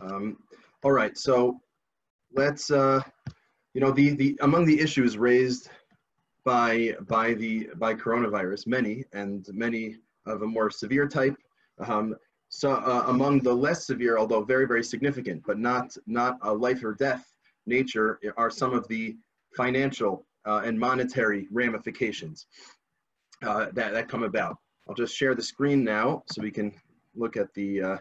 [0.00, 0.38] Um,
[0.84, 1.60] all right, so
[2.32, 3.00] let's, uh,
[3.74, 5.70] you know, the, the, among the issues raised
[6.44, 9.96] by, by the, by coronavirus, many, and many
[10.26, 11.36] of a more severe type,
[11.80, 12.14] um,
[12.48, 16.82] so uh, among the less severe, although very, very significant, but not, not a life
[16.82, 17.30] or death
[17.66, 19.16] nature, are some of the
[19.54, 22.46] financial uh, and monetary ramifications
[23.44, 24.56] uh, that, that come about.
[24.88, 26.72] I'll just share the screen now so we can
[27.14, 27.96] look at the, uh,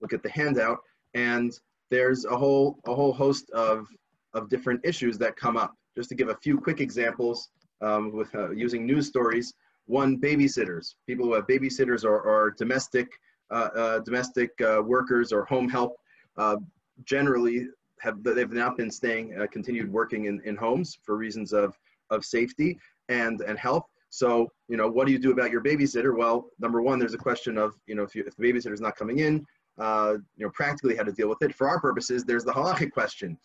[0.00, 0.78] look at the handout.
[1.14, 1.52] And
[1.90, 3.88] there's a whole, a whole host of,
[4.34, 5.74] of different issues that come up.
[5.96, 7.48] Just to give a few quick examples
[7.80, 9.52] um, with uh, using news stories.
[9.86, 10.94] One, babysitters.
[11.06, 13.08] People who have babysitters or, or domestic,
[13.50, 15.96] uh, uh, domestic uh, workers or home help
[16.36, 16.56] uh,
[17.04, 17.66] generally
[17.98, 21.76] have they've not been staying, uh, continued working in, in homes for reasons of,
[22.10, 23.84] of safety and, and health.
[24.10, 26.16] So, you know, what do you do about your babysitter?
[26.16, 28.80] Well, number one, there's a question of, you know, if, you, if the babysitter is
[28.80, 29.44] not coming in,
[29.80, 31.54] uh, you know, practically how to deal with it.
[31.54, 33.36] For our purposes, there's the halachic question.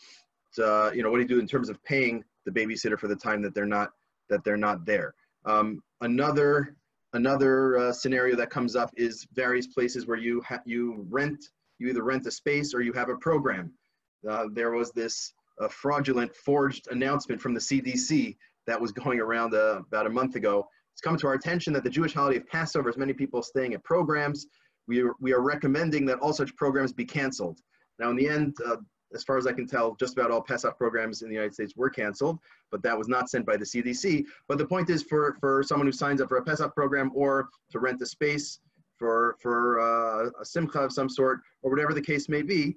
[0.62, 3.16] Uh, you know, what do you do in terms of paying the babysitter for the
[3.16, 3.92] time that they're not
[4.30, 5.14] that they're not there?
[5.46, 6.76] Um, another
[7.14, 12.04] another uh, scenario that comes up is various places where you you rent you either
[12.04, 13.72] rent a space or you have a program.
[14.30, 18.36] Uh, there was this uh, fraudulent forged announcement from the CDC
[18.68, 20.68] that was going around uh, about a month ago.
[20.94, 23.74] It's come to our attention that the Jewish holiday of Passover has many people staying
[23.74, 24.48] at programs
[24.88, 27.60] we are, we are recommending that all such programs be canceled.
[28.00, 28.78] Now, in the end, uh,
[29.14, 31.74] as far as I can tell, just about all Pesach programs in the United States
[31.76, 32.40] were canceled,
[32.72, 34.26] but that was not sent by the CDC.
[34.48, 37.48] But the point is for, for someone who signs up for a Pesach program or
[37.72, 38.60] to rent a space
[38.98, 42.76] for, for uh, a simcha of some sort, or whatever the case may be,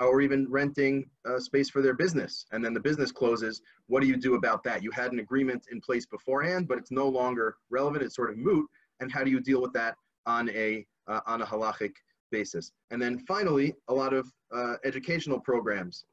[0.00, 4.08] or even renting a space for their business, and then the business closes, what do
[4.08, 4.82] you do about that?
[4.82, 8.38] You had an agreement in place beforehand, but it's no longer relevant, it's sort of
[8.38, 8.66] moot,
[9.00, 11.92] and how do you deal with that on a uh, on a halachic
[12.30, 12.72] basis.
[12.90, 16.04] And then finally, a lot of uh, educational programs.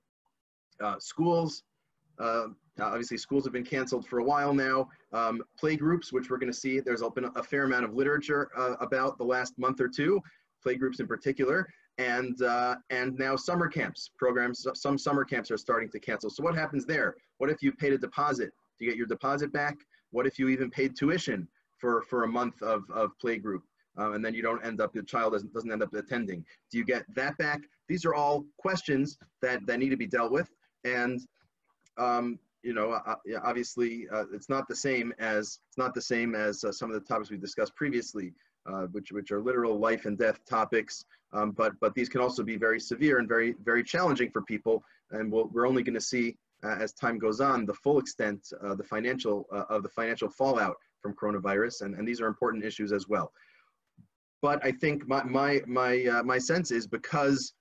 [0.84, 1.64] Uh, schools,
[2.20, 2.48] uh,
[2.80, 4.88] obviously schools have been canceled for a while now.
[5.14, 8.76] Um, play groups, which we're gonna see, there's been a fair amount of literature uh,
[8.80, 10.22] about the last month or two,
[10.62, 11.68] play groups in particular,
[11.98, 16.30] and, uh, and now summer camps programs, some summer camps are starting to cancel.
[16.30, 17.16] So what happens there?
[17.40, 18.52] What if you paid a deposit?
[18.78, 19.76] Do you get your deposit back?
[20.12, 21.48] What if you even paid tuition
[21.78, 23.64] for, for a month of, of play group?
[24.00, 26.46] Um, and then you don't end up, the child doesn't, doesn't end up attending.
[26.72, 27.60] Do you get that back?
[27.90, 30.50] These are all questions that, that need to be dealt with.
[30.86, 31.20] And,
[31.98, 36.34] um, you know, uh, obviously uh, it's not the same as, it's not the same
[36.34, 38.34] as uh, some of the topics we discussed previously,
[38.70, 41.04] uh, which, which are literal life and death topics.
[41.34, 44.84] Um, but, but these can also be very severe and very, very challenging for people.
[45.12, 48.42] And we we are only gonna see uh, as time goes on, the full extent,
[48.64, 51.82] uh, the financial, of the financial fallout from coronavirus.
[51.82, 53.32] And, and these are important issues as well.
[54.42, 57.54] But I think my my my uh, my sense is because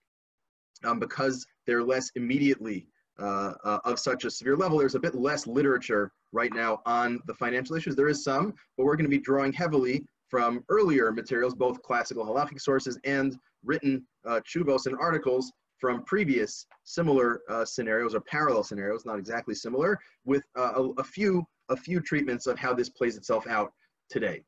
[0.85, 2.87] um, because they're less immediately
[3.19, 7.21] uh, uh, of such a severe level, there's a bit less literature right now on
[7.27, 7.97] the financial issues.
[7.97, 12.25] There is some, but we're going to be drawing heavily from earlier materials, both classical
[12.25, 18.63] halachic sources and written uh, chuvos and articles from previous similar uh, scenarios or parallel
[18.63, 22.89] scenarios, not exactly similar, with uh, a, a, few a few treatments of how this
[22.89, 23.73] plays itself out
[24.11, 24.43] today.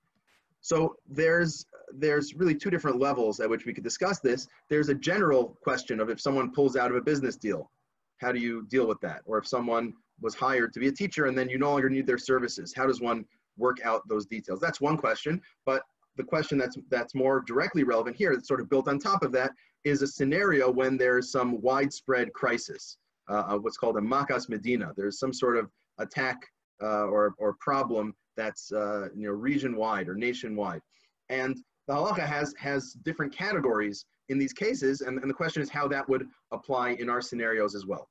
[0.61, 4.47] So there's there's really two different levels at which we could discuss this.
[4.69, 7.71] There's a general question of if someone pulls out of a business deal,
[8.19, 9.23] how do you deal with that?
[9.25, 12.07] Or if someone was hired to be a teacher and then you no longer need
[12.07, 13.25] their services, how does one
[13.57, 14.61] work out those details?
[14.61, 15.83] That's one question, but
[16.17, 19.33] the question that's that's more directly relevant here, that's sort of built on top of
[19.33, 19.53] that,
[19.85, 22.99] is a scenario when there's some widespread crisis,
[23.29, 24.93] uh, what's called a makas medina.
[24.97, 26.37] There's some sort of attack
[26.83, 30.83] uh, or, or problem that's uh, you know region-wide or nationwide.
[31.29, 31.53] And
[31.87, 35.89] the halacha has, has different categories in these cases, and, and the question is how
[35.89, 38.09] that would apply in our scenarios as well.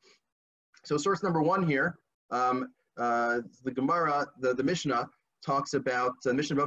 [0.84, 1.97] So source number one here,
[2.31, 5.09] um, uh, the Gemara, the, the Mishnah,
[5.45, 6.57] talks about uh, Mishnah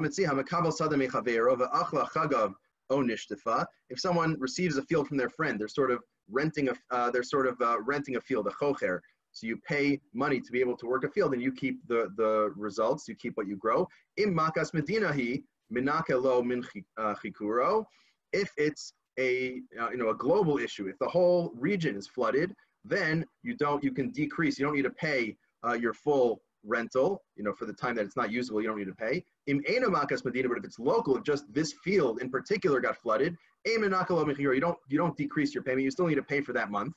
[3.90, 6.00] If someone receives a field from their friend, they're sort of
[6.30, 9.00] renting a uh, they're sort of uh, renting a field, a chocher.
[9.32, 12.12] So you pay money to be able to work a field, and you keep the
[12.16, 13.08] the results.
[13.08, 13.88] You keep what you grow.
[14.18, 15.42] Im makas medinahi
[15.72, 16.64] minakelo min
[16.98, 17.84] uh, chikuro.
[18.32, 22.54] If it's a uh, you know a global issue, if the whole region is flooded,
[22.84, 24.58] then you don't you can decrease.
[24.58, 25.36] You don't need to pay
[25.66, 27.22] uh, your full rental.
[27.36, 29.24] You know for the time that it's not usable, you don't need to pay.
[29.46, 33.36] Im makas medina, but if it's local, if just this field in particular got flooded,
[33.64, 35.84] you don't you don't decrease your payment.
[35.84, 36.94] You still need to pay for that month.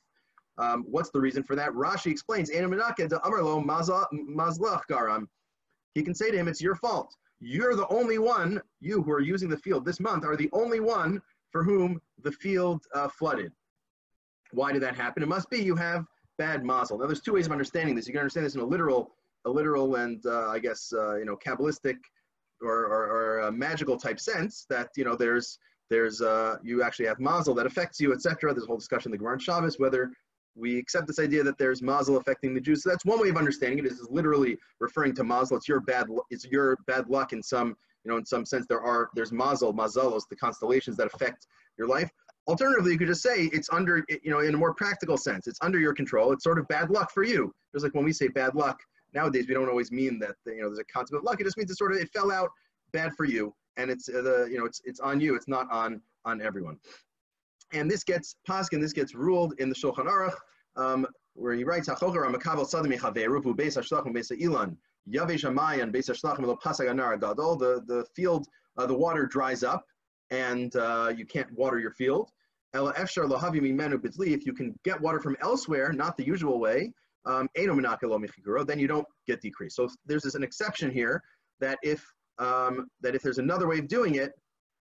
[0.58, 1.70] Um, what's the reason for that?
[1.70, 2.50] Rashi explains,
[5.94, 7.14] He can say to him, it's your fault.
[7.40, 10.80] You're the only one, you who are using the field this month are the only
[10.80, 11.20] one
[11.50, 13.52] for whom the field uh, flooded.
[14.52, 15.22] Why did that happen?
[15.22, 16.06] It must be you have
[16.38, 16.98] bad mazel.
[16.98, 18.06] Now, there's two ways of understanding this.
[18.06, 19.14] You can understand this in a literal,
[19.44, 21.96] a literal and uh, I guess uh, you know kabbalistic
[22.62, 25.58] or, or, or magical type sense that you know there's
[25.90, 28.52] there's uh, you actually have mazel that affects you, etc.
[28.52, 30.10] There's a whole discussion in the Gemara and Shabbos whether
[30.56, 32.82] we accept this idea that there's mazel affecting the Jews.
[32.82, 33.86] So that's one way of understanding it.
[33.86, 35.56] Is literally referring to mazel.
[35.56, 36.06] It's your bad.
[36.30, 38.66] It's your bad luck in some you know in some sense.
[38.66, 42.10] There are there's mazel, mazalos, the constellations that affect your life.
[42.48, 45.46] Alternatively, you could just say it's under you know in a more practical sense.
[45.46, 46.32] It's under your control.
[46.32, 47.52] It's sort of bad luck for you.
[47.72, 48.78] Just like when we say bad luck
[49.12, 51.40] nowadays, we don't always mean that you know there's a of luck.
[51.40, 52.50] It just means it sort of it fell out
[52.92, 55.34] bad for you, and it's uh, the you know it's it's on you.
[55.34, 56.78] It's not on on everyone.
[57.72, 58.80] And this gets paskin.
[58.80, 60.36] This gets ruled in the Shulchan Aruch
[60.76, 64.76] um, where he writes, "Hachocher amakabel sadim mechaveru beis hashlachim beis ilan
[65.08, 68.46] yavesh hamayan beis hashlachim lo pasag anar gadol." The the field,
[68.76, 69.84] uh, the water dries up,
[70.30, 72.30] and uh, you can't water your field.
[72.74, 74.28] Ela efshar lohavi mimenu bitli.
[74.28, 76.92] If you can get water from elsewhere, not the usual way,
[77.24, 79.76] um, then you don't get decreased.
[79.76, 81.22] So there's an exception here
[81.60, 82.04] that if
[82.38, 84.32] um, that if there's another way of doing it,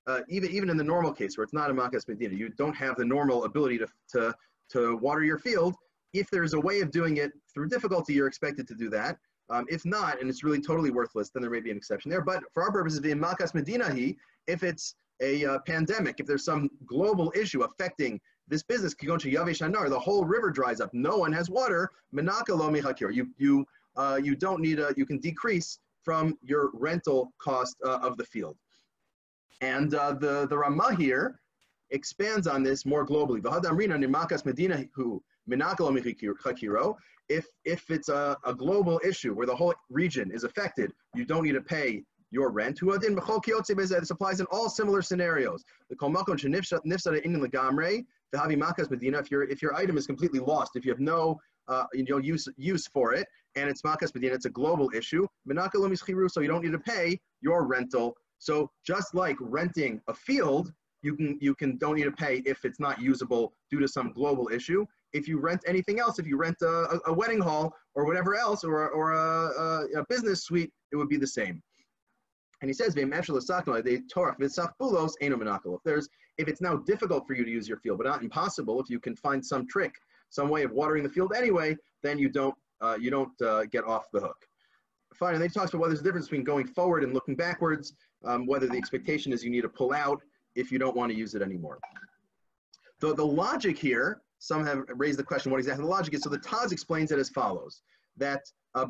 [0.07, 2.75] uh, even even in the normal case where it's not a makas medina, you don't
[2.75, 4.33] have the normal ability to to
[4.69, 5.75] to water your field.
[6.13, 9.17] If there's a way of doing it through difficulty, you're expected to do that.
[9.49, 12.21] Um, if not, and it's really totally worthless, then there may be an exception there.
[12.21, 14.15] But for our purposes, in makas medinahi,
[14.47, 20.25] if it's a uh, pandemic, if there's some global issue affecting this business, the whole
[20.25, 23.65] river dries up, no one has water, you you
[23.97, 28.25] uh, you don't need a, you can decrease from your rental cost uh, of the
[28.25, 28.57] field.
[29.61, 31.39] And uh, the, the Ramah here
[31.91, 33.41] expands on this more globally.
[37.27, 41.43] If, if it's a, a global issue where the whole region is affected, you don't
[41.43, 42.79] need to pay your rent.
[42.81, 45.63] This applies in all similar scenarios.
[45.89, 45.99] If
[49.31, 52.47] your if your item is completely lost, if you have no uh, you know use
[52.57, 53.25] use for it,
[53.55, 55.25] and it's makas medina, it's a global issue.
[55.47, 58.17] So you don't need to pay your rental.
[58.39, 60.71] So just like renting a field,
[61.01, 64.11] you can you can don't need to pay if it's not usable due to some
[64.11, 64.85] global issue.
[65.13, 68.63] If you rent anything else, if you rent a, a wedding hall or whatever else,
[68.63, 71.61] or, or a, a, a business suite, it would be the same.
[72.61, 72.95] And he says.
[72.97, 73.09] If
[75.85, 78.89] there's if it's now difficult for you to use your field, but not impossible, if
[78.89, 79.93] you can find some trick,
[80.29, 83.83] some way of watering the field anyway, then you don't uh, you don't uh, get
[83.85, 84.37] off the hook.
[85.13, 87.35] Fine, and then he talks about whether there's a difference between going forward and looking
[87.35, 87.93] backwards,
[88.25, 90.21] um, whether the expectation is you need to pull out
[90.55, 91.79] if you don't want to use it anymore.
[92.99, 96.21] The, the logic here, some have raised the question what exactly the logic is.
[96.21, 97.81] So the Taz explains it as follows
[98.17, 98.41] that
[98.73, 98.85] uh,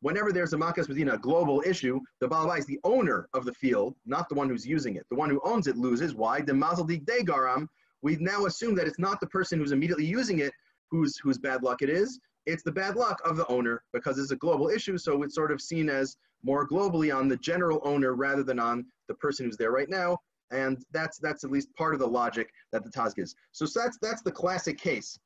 [0.00, 4.28] Whenever there's a Makas Medina global issue, the Balabais, the owner of the field, not
[4.28, 5.04] the one who's using it.
[5.10, 6.14] The one who owns it loses.
[6.14, 6.40] Why?
[6.40, 7.66] The Mazel Degaram,
[8.02, 10.52] we now assume that it's not the person who's immediately using it
[10.90, 12.20] whose whose bad luck it is.
[12.48, 15.52] It's the bad luck of the owner because it's a global issue, so it's sort
[15.52, 19.58] of seen as more globally on the general owner rather than on the person who's
[19.58, 20.16] there right now.
[20.50, 23.34] And that's that's at least part of the logic that the Taz gives.
[23.52, 25.18] So, so that's that's the classic case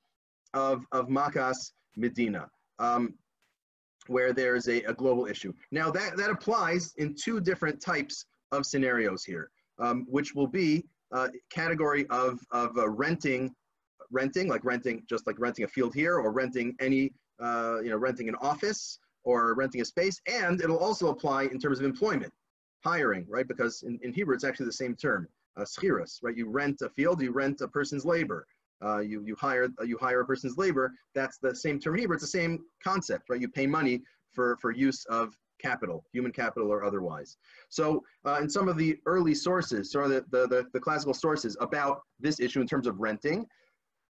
[0.52, 2.48] of of Makas Medina,
[2.80, 3.14] um,
[4.08, 5.52] where there's a, a global issue.
[5.70, 9.48] Now that that applies in two different types of scenarios here,
[9.79, 13.55] um, which will be uh, category of of uh, renting
[14.12, 17.96] renting, like renting, just like renting a field here or renting any, uh, you know,
[17.96, 20.20] renting an office or renting a space.
[20.26, 22.32] And it'll also apply in terms of employment,
[22.84, 23.46] hiring, right?
[23.46, 26.36] Because in, in Hebrew, it's actually the same term, uh, schiras, right?
[26.36, 28.46] You rent a field, you rent a person's labor.
[28.84, 30.92] Uh, you, you, hire, uh, you hire a person's labor.
[31.14, 32.14] That's the same term in Hebrew.
[32.14, 33.40] It's the same concept, right?
[33.40, 34.02] You pay money
[34.32, 37.36] for, for use of capital, human capital or otherwise.
[37.69, 41.56] So uh, in some of the early sources, or the, the, the, the, classical sources
[41.60, 43.46] about this issue in terms of renting,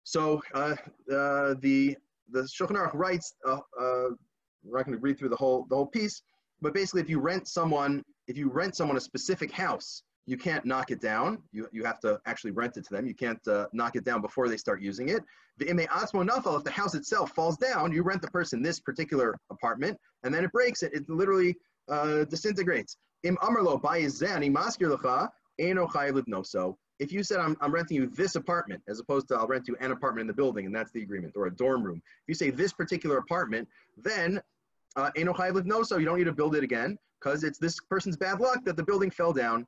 [0.08, 0.74] so uh,
[1.12, 1.96] uh, the
[2.30, 3.34] the Shulchan Aruch writes.
[3.46, 3.60] Uh,
[4.64, 6.22] we're not going to read through the whole the whole piece,
[6.62, 10.64] but basically, if you rent someone, if you rent someone a specific house, you can't
[10.64, 11.42] knock it down.
[11.52, 13.06] You, you have to actually rent it to them.
[13.06, 15.22] You can't uh, knock it down before they start using it.
[15.58, 18.80] The ime asmo nafal, if the house itself falls down, you rent the person this
[18.80, 20.94] particular apartment, and then it breaks it.
[20.94, 21.54] It literally
[21.88, 22.96] uh, disintegrates.
[23.24, 26.42] Im amarlo bayizani maskir lecha eno chayiv no.
[26.98, 29.76] If you said I'm, I'm renting you this apartment as opposed to I'll rent you
[29.80, 32.02] an apartment in the building and that's the agreement or a dorm room.
[32.04, 34.40] If you say this particular apartment, then
[34.96, 37.78] uh, no live no so you don't need to build it again because it's this
[37.80, 39.66] person's bad luck that the building fell down.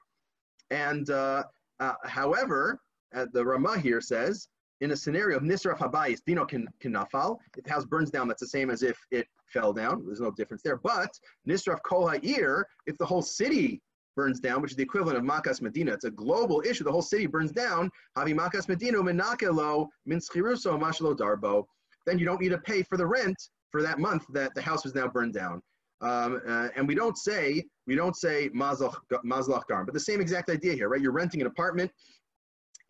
[0.70, 1.44] And uh,
[1.78, 2.80] uh, however,
[3.14, 4.49] uh, the Ramah here says
[4.80, 8.40] in a scenario of Nisra Habayis, Dino can nafal, if the house burns down, that's
[8.40, 10.04] the same as if it fell down.
[10.06, 10.76] There's no difference there.
[10.76, 11.10] But
[11.46, 13.82] Nisraf Kol Ha'ir, if the whole city
[14.20, 15.92] burns down, which is the equivalent of Makas Medina.
[15.92, 16.84] It's a global issue.
[16.84, 17.90] The whole city burns down.
[18.18, 21.64] Havi Makas Medina minakelo min mashalo darbo.
[22.06, 23.38] Then you don't need to pay for the rent
[23.70, 25.62] for that month that the house was now burned down.
[26.02, 30.50] Um, uh, and we don't say we don't say mazlach garm, but the same exact
[30.50, 31.00] idea here, right?
[31.00, 31.90] You're renting an apartment.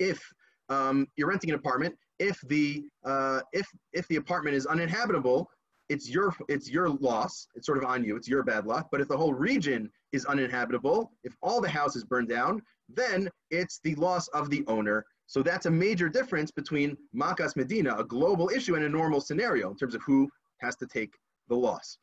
[0.00, 0.20] If
[0.68, 5.48] um, you're renting an apartment, if the uh, if if the apartment is uninhabitable,
[5.88, 7.46] it's your it's your loss.
[7.54, 8.16] It's sort of on you.
[8.16, 8.88] It's your bad luck.
[8.90, 13.80] But if the whole region is uninhabitable, if all the houses burn down, then it's
[13.84, 15.04] the loss of the owner.
[15.26, 19.70] So that's a major difference between Makas Medina, a global issue, and a normal scenario
[19.70, 20.28] in terms of who
[20.60, 21.14] has to take
[21.48, 21.98] the loss.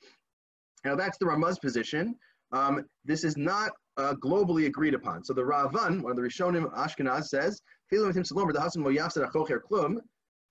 [0.86, 2.16] Now that's the Ramah's position.
[2.54, 5.24] Um, this is not uh, globally agreed upon.
[5.26, 7.62] So the Ravan, one of the Rishonim Ashkenaz, says,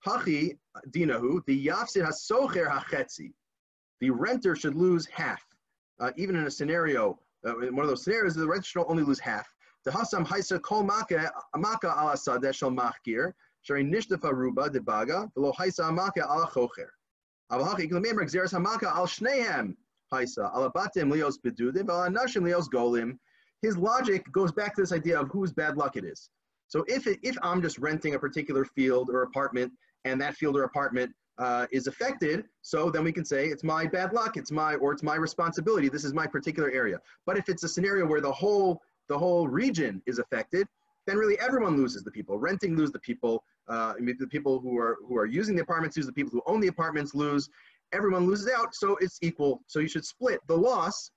[0.05, 0.57] Hachi
[0.91, 3.33] dinahu, the hachetzi.
[3.99, 5.41] The renter should lose half.
[5.99, 9.03] Uh, even in a scenario, uh, in one of those scenarios, the renter should only
[9.03, 9.47] lose half.
[9.85, 15.29] The hasam haisa kol maka maka ala sadeh shel machgir, shari nishtafa ruba de baga,
[15.35, 16.89] velo haisa maka ala chocher.
[17.51, 19.75] Avahachi iklamim gzeres hamaka al shnehem
[20.11, 23.17] haisa, ala batim lios bedudim, ala nashim lios golim.
[23.61, 26.29] His logic goes back to this idea of whose bad luck it is.
[26.67, 29.71] So if, it, if I'm just renting a particular field or apartment
[30.05, 33.85] and that field or apartment uh, is affected, so then we can say it's my
[33.85, 35.89] bad luck, it's my or it's my responsibility.
[35.89, 36.99] This is my particular area.
[37.25, 40.67] But if it's a scenario where the whole the whole region is affected,
[41.05, 42.03] then really everyone loses.
[42.03, 42.91] The people renting lose.
[42.91, 46.05] The people uh, the people who are who are using the apartments lose.
[46.07, 47.49] The people who own the apartments lose.
[47.93, 48.75] Everyone loses out.
[48.75, 49.61] So it's equal.
[49.67, 51.11] So you should split the loss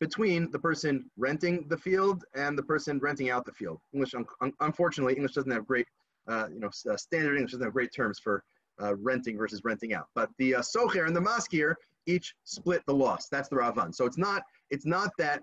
[0.00, 3.78] between the person renting the field and the person renting out the field.
[3.92, 5.86] English, un unfortunately, English doesn't have great
[6.28, 8.42] uh, you know, uh, standard English doesn't have great terms for
[8.80, 10.06] uh, renting versus renting out.
[10.14, 11.74] But the uh, socher and the maskir
[12.06, 13.28] each split the loss.
[13.28, 13.94] That's the Ravan.
[13.94, 15.40] So it's not, it's not that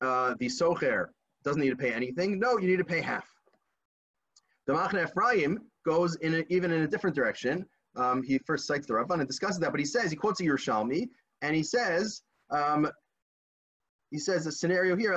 [0.00, 1.06] uh, the socher
[1.44, 2.38] doesn't need to pay anything.
[2.38, 3.28] No, you need to pay half.
[4.66, 7.64] The Machne Ephraim goes in a, even in a different direction.
[7.96, 10.44] Um, he first cites the Ravan and discusses that, but he says, he quotes a
[10.44, 11.08] Yerushalmi,
[11.42, 12.88] and he says, um,
[14.10, 15.12] he says a scenario here,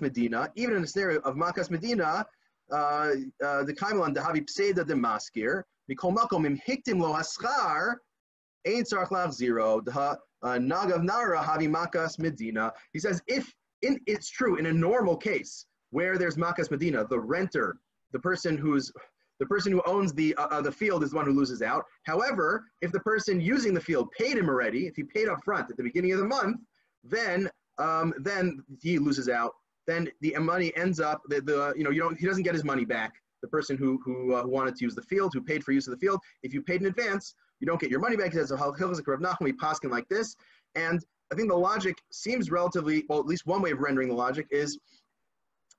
[0.00, 2.26] medina, even in a scenario of makas medina,
[2.70, 3.74] uh, uh, the
[4.94, 7.94] maskir, mikol makom im hiktim lo haschar,
[8.66, 12.72] ein tzarach lav zero, uh, nagav nara havi makas medina.
[12.92, 17.18] He says, if in, it's true in a normal case where there's makas medina, the
[17.18, 17.78] renter,
[18.12, 18.92] the person who's
[19.40, 21.84] the person who owns the uh, the field is the one who loses out.
[22.04, 25.70] However, if the person using the field paid him already, if he paid up front
[25.70, 26.58] at the beginning of the month,
[27.04, 27.48] then
[27.78, 29.52] um, then he loses out
[29.88, 32.62] then the money ends up the, the you know you don't he doesn't get his
[32.62, 33.14] money back.
[33.40, 35.92] The person who who uh, wanted to use the field, who paid for use of
[35.92, 38.32] the field, if you paid in advance, you don't get your money back.
[38.32, 40.36] He says, "Hilchik Rav Nachman Paskin like this,"
[40.74, 41.02] and
[41.32, 43.18] I think the logic seems relatively well.
[43.18, 44.78] At least one way of rendering the logic is,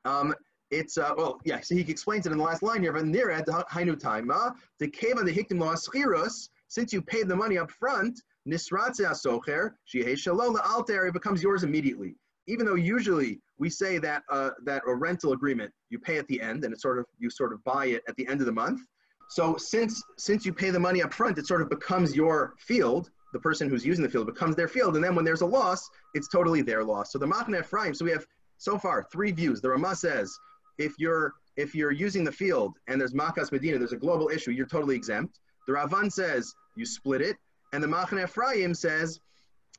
[0.06, 0.34] um,
[0.72, 1.60] it's uh, well, yeah.
[1.62, 2.94] So he explains it in the last line here.
[2.94, 6.28] But near at the hainu taima the cave keva the hiktim lo
[6.68, 11.06] Since you paid the money up front, nisratze asocher shehei shalom alter.
[11.06, 12.16] It becomes yours immediately
[12.50, 16.42] even though usually we say that uh, that a rental agreement you pay at the
[16.42, 18.52] end and it sort of you sort of buy it at the end of the
[18.52, 18.82] month.
[19.30, 23.12] So since since you pay the money up front, it sort of becomes your field.
[23.32, 25.88] The person who's using the field becomes their field, and then when there's a loss,
[26.16, 27.12] it's totally their loss.
[27.12, 27.94] So the Machne Ephraim.
[27.94, 28.26] So we have
[28.58, 29.62] so far three views.
[29.62, 30.36] The Ramah says
[30.80, 34.52] if you're if you're using the field and there's Makas Medina, there's a global issue,
[34.52, 35.40] you're totally exempt.
[35.68, 37.38] The Ravan says you split it,
[37.74, 39.20] and the Machne Ephraim says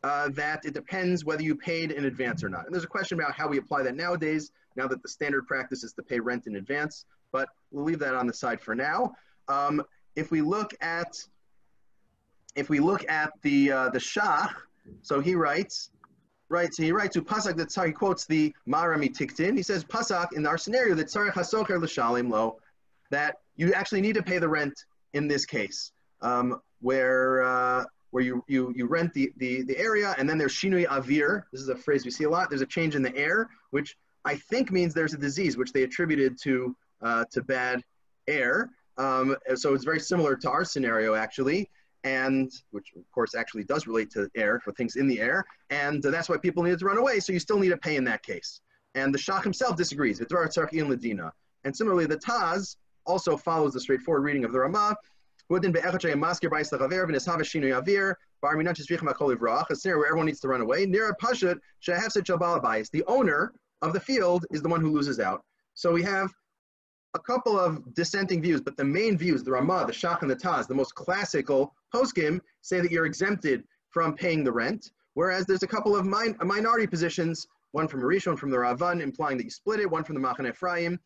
[0.02, 2.64] uh, that it depends whether you paid in advance or not.
[2.64, 5.84] And there's a question about how we apply that nowadays, now that the standard practice
[5.84, 9.12] is to pay rent in advance, but we'll leave that on the side for now.
[9.48, 9.82] Um,
[10.16, 11.16] if we look at,
[12.56, 14.52] if we look at the, uh, the Shach,
[15.02, 15.90] so he writes,
[16.48, 19.56] right, so he writes to Pasak that sorry, he quotes the Maharam Mitiktin.
[19.56, 22.56] He says, Pasak, in our scenario, that Tzarech HaSocher L'Shalim Lo,
[23.10, 25.92] that you actually need to pay the rent in this case,
[26.22, 30.52] um, where, uh, where you, you, you rent the, the, the area, and then there's
[30.52, 31.44] shinui avir.
[31.52, 32.48] This is a phrase we see a lot.
[32.48, 35.82] There's a change in the air, which I think means there's a disease, which they
[35.82, 37.82] attributed to, uh, to bad
[38.26, 38.70] air.
[38.98, 41.70] Um, so it's very similar to our scenario, actually,
[42.04, 45.44] and which of course actually does relate to air for things in the air.
[45.70, 47.20] And that's why people needed to run away.
[47.20, 48.60] So you still need to pay in that case.
[48.94, 50.20] And the Shach himself disagrees.
[50.20, 52.76] And similarly, the Taz
[53.06, 54.96] also follows the straightforward reading of the Ramah
[55.50, 59.68] Within be'echot maskir b'ais lechaver v'neshava shinu yavir bar minat shvichem hakol ivrach.
[59.70, 60.86] A scenario where everyone needs to run away.
[60.86, 62.88] Near a pashut shehefset shabal b'ais.
[62.90, 63.52] The owner
[63.82, 65.42] of the field is the one who loses out.
[65.74, 66.30] So we have
[67.14, 70.36] a couple of dissenting views, but the main views, the Ramah, the Shach, and the
[70.36, 74.92] Taz, the most classical poskim, say that you're exempted from paying the rent.
[75.14, 79.36] Whereas there's a couple of min- minority positions one from Rishon from the Ravan, implying
[79.38, 80.98] that you split it, one from the Machan Ephraim,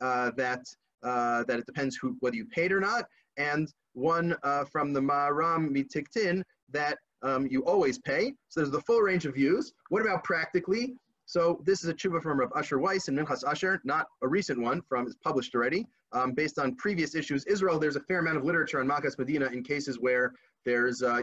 [0.00, 0.64] uh, that,
[1.02, 3.06] uh, that it depends who, whether you paid or not,
[3.36, 8.34] and one uh, from the Maharam Mitiktin that um, you always pay.
[8.48, 9.72] So there's the full range of views.
[9.88, 10.94] What about practically?
[11.26, 14.60] So this is a tshuva from Rav Usher Weiss and Minchas Usher, not a recent
[14.60, 15.86] one from, it's published already.
[16.12, 19.46] Um, based on previous issues, Israel, there's a fair amount of literature on Makas Medina
[19.46, 20.32] in cases where
[20.64, 21.22] there's, uh,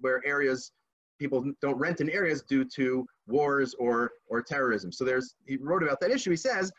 [0.00, 0.72] where areas,
[1.18, 4.90] people don't rent in areas due to wars or, or terrorism.
[4.90, 6.30] So there's, he wrote about that issue.
[6.30, 6.72] He says,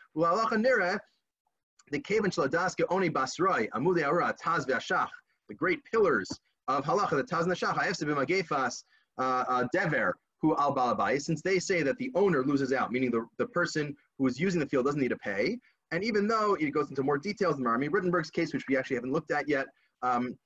[1.90, 5.08] the Kavan Shladaska Oni Basrai, Amudei Ara, Taz V'Ashach,
[5.48, 6.28] the great pillars
[6.68, 8.84] of halacha, the Taz Nashach, Ha'efse B'Magefas,
[9.18, 13.10] uh, uh, Dever, who al balabai, since they say that the owner loses out, meaning
[13.10, 15.58] the, the person who is using the field doesn't need to pay.
[15.90, 18.96] And even though it goes into more details in Marami Rittenberg's case, which we actually
[18.96, 19.66] haven't looked at yet,
[20.02, 20.36] um,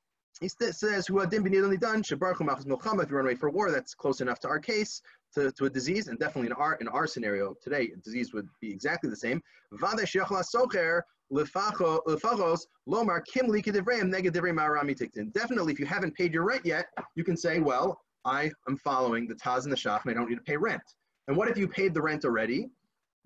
[0.41, 1.43] he says, "Who adim
[1.81, 5.03] done milchama." If you run away for war, that's close enough to our case,
[5.35, 8.71] to, to a disease, and definitely in our in our scenario today, disease would be
[8.71, 9.43] exactly the same.
[9.73, 15.33] Socher lefachos lomar kim likidivreim negadivrei ma'arami tiktin.
[15.33, 19.27] Definitely, if you haven't paid your rent yet, you can say, "Well, I am following
[19.27, 20.83] the Taz and the Shach, and I don't need to pay rent.
[21.29, 22.69] And what if you paid the rent already?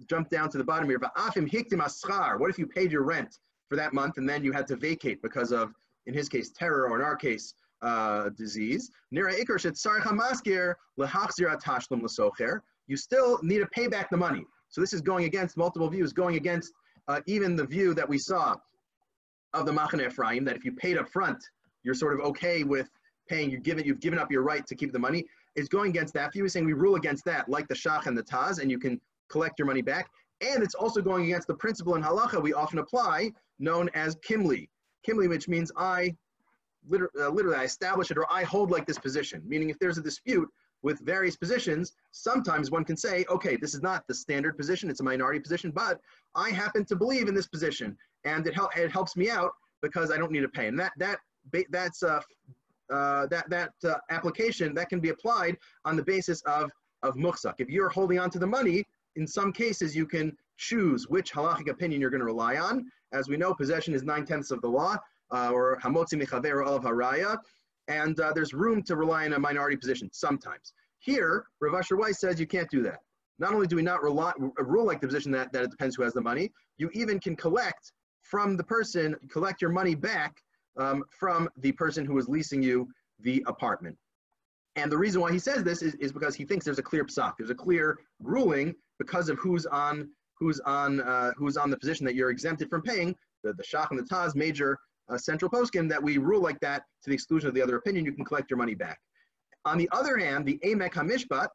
[0.09, 0.99] Jump down to the bottom here.
[0.99, 5.23] What if you paid your rent for that month and then you had to vacate
[5.23, 5.73] because of,
[6.07, 8.91] in his case, terror, or in our case, uh, disease?
[12.89, 14.45] You still need to pay back the money.
[14.69, 16.73] So this is going against multiple views, going against
[17.09, 18.57] uh, even the view that we saw
[19.55, 21.43] of the Machaneh Ephraim, that if you paid up front,
[21.83, 22.89] you're sort of okay with
[23.29, 25.25] paying, you've given, you've given up your right to keep the money,
[25.57, 26.45] is going against that view.
[26.45, 29.01] Is saying we rule against that, like the Shach and the Taz, and you can
[29.29, 30.11] collect your money back.
[30.41, 34.69] And it's also going against the principle in halacha we often apply, known as kimli.
[35.07, 36.15] Kimli, which means I,
[36.93, 39.43] uh, literally, I establish it or I hold like this position.
[39.47, 40.49] Meaning, if there's a dispute
[40.83, 45.01] with various positions, sometimes one can say, okay, this is not the standard position, it's
[45.01, 46.01] a minority position, but
[46.35, 50.11] I happen to believe in this position, and it, hel- it helps me out because
[50.11, 50.67] I don't need to pay.
[50.69, 51.19] And that that
[51.71, 52.21] that's uh,
[52.93, 56.71] uh, that, that uh, application that can be applied on the basis of,
[57.03, 57.55] of muchzak.
[57.59, 58.85] If you're holding on to the money,
[59.17, 62.87] in some cases you can choose which halachic opinion you're going to rely on.
[63.13, 64.97] As we know, possession is nine-tenths of the law,
[65.33, 67.39] uh, or hamotzi mechaver of haraya,
[67.89, 70.73] and uh, there's room to rely on a minority position sometimes.
[70.99, 73.01] Here, Rav Asher Weiss says you can't do that.
[73.39, 76.03] Not only do we not rely, rule like the position that, that it depends who
[76.03, 77.93] has the money, you even can collect
[78.23, 80.37] from the person, collect your money back
[80.79, 82.89] um, from the person who is leasing you
[83.21, 83.97] the apartment.
[84.77, 87.05] And the reason why he says this is, is because he thinks there's a clear
[87.05, 91.77] psak, there's a clear ruling because of who's on who's on uh, who's on the
[91.77, 93.15] position that you're exempted from paying.
[93.45, 96.85] The the shach and the taz major uh, central poskim that we rule like that
[97.03, 98.99] to the exclusion of the other opinion, you can collect your money back.
[99.65, 101.49] On the other hand, the Emek Hamishpat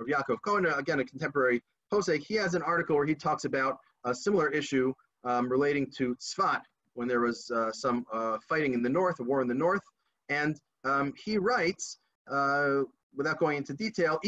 [0.00, 3.78] of Yaakov Cohen, again a contemporary posek, he has an article where he talks about
[4.04, 4.92] a similar issue
[5.24, 6.60] um, relating to tzfat,
[6.94, 9.82] when there was uh, some uh, fighting in the north, a war in the north.
[10.28, 11.98] And um, he writes,
[12.30, 12.82] uh,
[13.16, 14.18] without going into detail,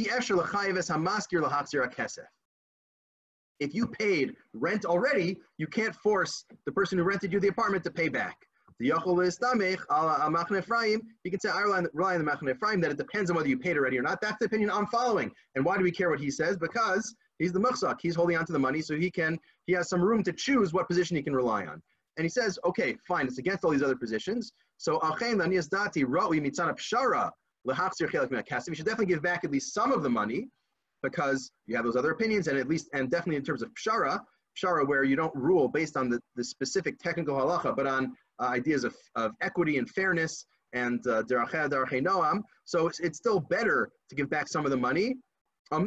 [3.58, 7.84] if you paid rent already, you can't force the person who rented you the apartment
[7.84, 8.36] to pay back.
[8.78, 12.90] The Yachol Ephraim, he can say, I rely on, rely on the Machan Ephraim that
[12.90, 14.20] it depends on whether you paid already or not.
[14.20, 15.30] That's the opinion I'm following.
[15.54, 16.58] And why do we care what he says?
[16.58, 17.96] Because he's the Muchzak.
[18.02, 20.74] He's holding on to the money, so he can, he has some room to choose
[20.74, 21.82] what position he can rely on.
[22.18, 24.52] And he says, okay, fine, it's against all these other positions.
[24.78, 25.18] So You
[28.74, 30.48] should definitely give back at least some of the money
[31.02, 34.20] because you have those other opinions, and at least, and definitely in terms of pshara,
[34.56, 38.44] pshara where you don't rule based on the, the specific technical halacha, but on uh,
[38.44, 42.42] ideas of, of equity and fairness and deracheh uh, noam.
[42.64, 45.16] So it's, it's still better to give back some of the money
[45.72, 45.80] I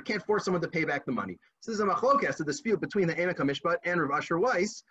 [0.00, 1.38] can't force someone to pay back the money.
[1.60, 4.82] So this is a machlokas, a dispute between the Emek Mishpat and Rav Asher Weiss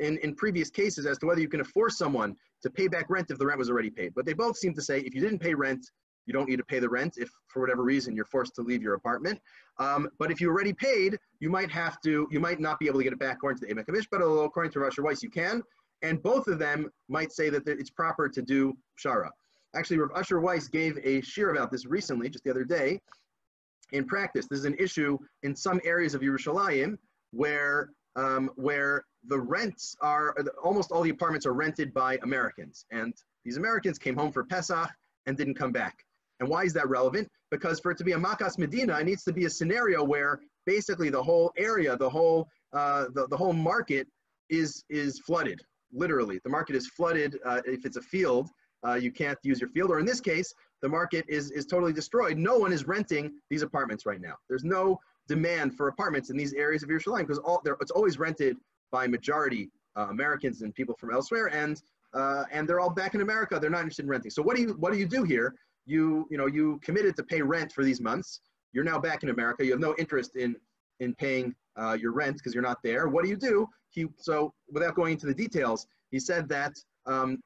[0.00, 3.30] in, in previous cases as to whether you can force someone to pay back rent
[3.30, 4.12] if the rent was already paid.
[4.14, 5.84] But they both seem to say if you didn't pay rent,
[6.26, 8.82] you don't need to pay the rent if for whatever reason you're forced to leave
[8.82, 9.40] your apartment.
[9.78, 13.00] Um, but if you already paid, you might have to, you might not be able
[13.00, 15.62] to get it back according to the Emek although according to Asher Weiss you can.
[16.02, 19.30] And both of them might say that it's proper to do shara.
[19.74, 23.00] Actually, Rav Asher Weiss gave a shiur about this recently, just the other day.
[23.92, 26.96] In practice, this is an issue in some areas of Yerushalayim
[27.32, 33.14] where um, where the rents are almost all the apartments are rented by Americans, and
[33.44, 34.88] these Americans came home for Pesach
[35.26, 36.04] and didn't come back.
[36.40, 37.28] And why is that relevant?
[37.50, 40.40] Because for it to be a Makas Medina, it needs to be a scenario where
[40.66, 44.08] basically the whole area, the whole uh, the, the whole market
[44.50, 45.60] is is flooded.
[45.92, 47.38] Literally, the market is flooded.
[47.44, 48.50] Uh, if it's a field,
[48.86, 49.90] uh, you can't use your field.
[49.90, 52.36] Or in this case, the market is, is totally destroyed.
[52.36, 54.34] No one is renting these apartments right now.
[54.48, 58.56] There's no demand for apartments in these areas of Yerushalayim because all it's always rented
[58.92, 61.80] by majority uh, Americans and people from elsewhere, and
[62.12, 63.58] uh, and they're all back in America.
[63.58, 64.30] They're not interested in renting.
[64.30, 65.54] So what do you what do you do here?
[65.86, 68.40] You you know you committed to pay rent for these months.
[68.72, 69.64] You're now back in America.
[69.64, 70.56] You have no interest in
[71.00, 73.08] in paying uh, your rent because you're not there.
[73.08, 73.68] What do you do?
[73.90, 76.72] He so without going into the details, he said that
[77.06, 77.42] um,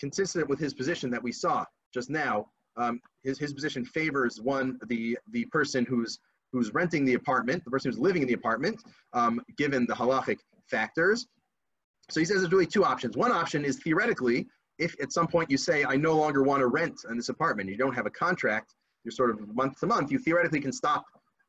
[0.00, 4.78] consistent with his position that we saw just now, um, his, his position favors one
[4.88, 6.18] the the person who's
[6.52, 10.38] who's renting the apartment, the person who's living in the apartment, um, given the halachic
[10.70, 11.26] factors.
[12.10, 13.16] So he says there's really two options.
[13.16, 14.46] One option is theoretically,
[14.78, 17.68] if at some point you say, I no longer want to rent in this apartment,
[17.70, 21.04] you don't have a contract, you're sort of month to month, you theoretically can stop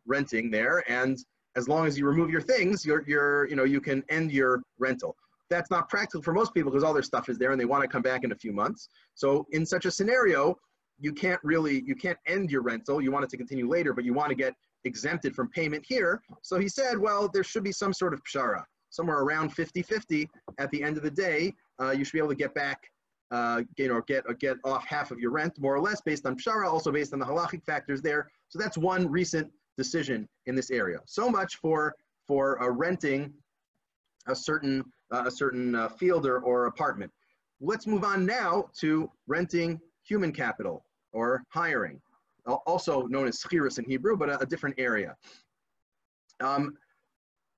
[0.05, 0.83] renting there.
[0.89, 1.17] And
[1.55, 4.61] as long as you remove your things, you're, you're, you know, you can end your
[4.77, 5.15] rental.
[5.49, 7.81] That's not practical for most people because all their stuff is there and they want
[7.81, 8.89] to come back in a few months.
[9.15, 10.57] So in such a scenario,
[10.99, 13.01] you can't really, you can't end your rental.
[13.01, 16.21] You want it to continue later, but you want to get exempted from payment here.
[16.41, 20.27] So he said, well, there should be some sort of pshara, somewhere around 50-50
[20.59, 21.53] at the end of the day.
[21.81, 22.79] Uh, you should be able to get back,
[23.31, 26.37] uh, know, get, or get off half of your rent, more or less, based on
[26.37, 28.29] pshara, also based on the halachic factors there.
[28.49, 30.99] So that's one recent decision in this area.
[31.05, 31.93] So much for,
[32.27, 33.33] for uh, renting
[34.27, 37.11] a certain, uh, a certain uh, field or, or apartment.
[37.59, 41.99] Let's move on now to renting human capital or hiring
[42.65, 45.15] also known as schiris in Hebrew, but a, a different area.
[46.39, 46.77] Um,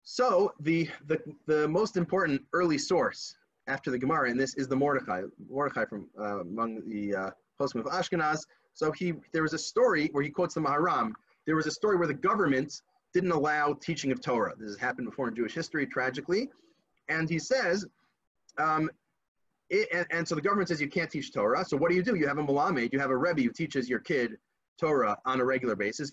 [0.04, 3.36] so the, the, the most important early source
[3.70, 7.30] after the Gemara, and this is the Mordechai, Mordechai from uh, among the uh,
[7.60, 8.46] Poskim of Ashkenaz.
[8.74, 11.12] So he, there was a story where he quotes the Maharam.
[11.46, 12.82] There was a story where the government
[13.14, 14.54] didn't allow teaching of Torah.
[14.58, 16.50] This has happened before in Jewish history, tragically.
[17.08, 17.86] And he says,
[18.58, 18.90] um,
[19.70, 21.64] it, and, and, so the government says you can't teach Torah.
[21.66, 22.16] So what do you do?
[22.16, 24.38] You have a Malamed, you have a Rebbe who teaches your kid
[24.80, 26.12] Torah on a regular basis.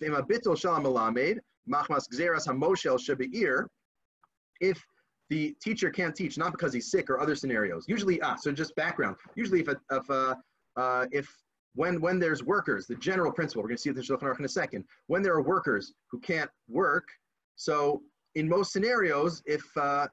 [4.59, 4.87] If
[5.29, 8.75] the teacher can't teach, not because he's sick or other scenarios, usually, ah, so just
[8.77, 9.17] background.
[9.35, 10.35] Usually, if, if, uh,
[10.77, 11.29] uh, if
[11.75, 14.45] when, when there's workers, the general principle, we're going to see the Shulchan Aruch in
[14.45, 17.09] a second, when there are workers who can't work,
[17.57, 18.03] so
[18.35, 20.07] in most scenarios, if, uh,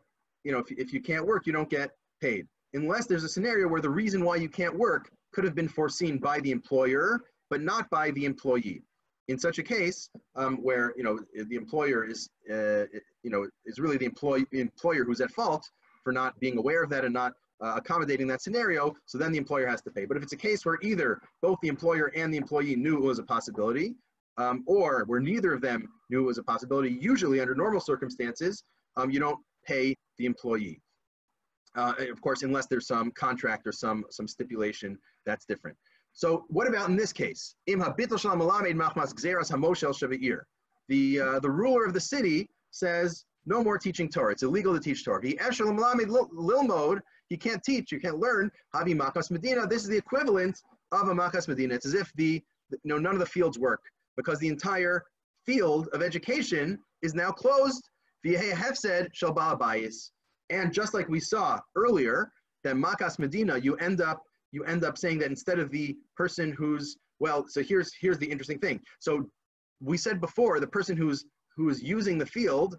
[0.44, 2.48] you know, if, if you can't work, you don't get paid.
[2.74, 6.18] Unless there's a scenario where the reason why you can't work could have been foreseen
[6.18, 7.22] by the employer
[7.54, 8.82] but not by the employee.
[9.30, 12.86] In such a case, um, where you know the employer is, uh,
[13.24, 15.70] you know, is really the employee employer who's at fault
[16.04, 19.38] for not being aware of that and not uh, accommodating that scenario, so then the
[19.38, 20.06] employer has to pay.
[20.06, 23.04] But if it's a case where either both the employer and the employee knew it
[23.04, 23.96] was a possibility,
[24.38, 28.64] um, or where neither of them knew it was a possibility, usually under normal circumstances,
[28.98, 30.82] um, you don't pay the employee.
[31.76, 35.78] Uh, of course, unless there's some contract or some some stipulation that's different.
[36.14, 37.56] So what about in this case?
[40.90, 44.32] The, uh, the ruler of the city says, no more teaching Torah.
[44.32, 45.26] It's illegal to teach Torah.
[45.26, 45.38] He
[47.30, 48.52] he can't teach, you can't learn.
[48.94, 49.68] Makas Medina.
[49.68, 51.74] This is the equivalent of a Makas Medina.
[51.74, 53.82] It's as if the, you know, none of the fields work
[54.16, 55.04] because the entire
[55.46, 57.90] field of education is now closed.
[58.56, 60.12] have said Shalba Bayis.
[60.50, 62.32] And just like we saw earlier,
[62.64, 64.22] that Makas Medina, you end up
[64.54, 68.32] you end up saying that instead of the person who's well so here's here's the
[68.32, 68.80] interesting thing.
[69.00, 69.30] So
[69.82, 71.26] we said before the person who's
[71.58, 72.78] who's using the field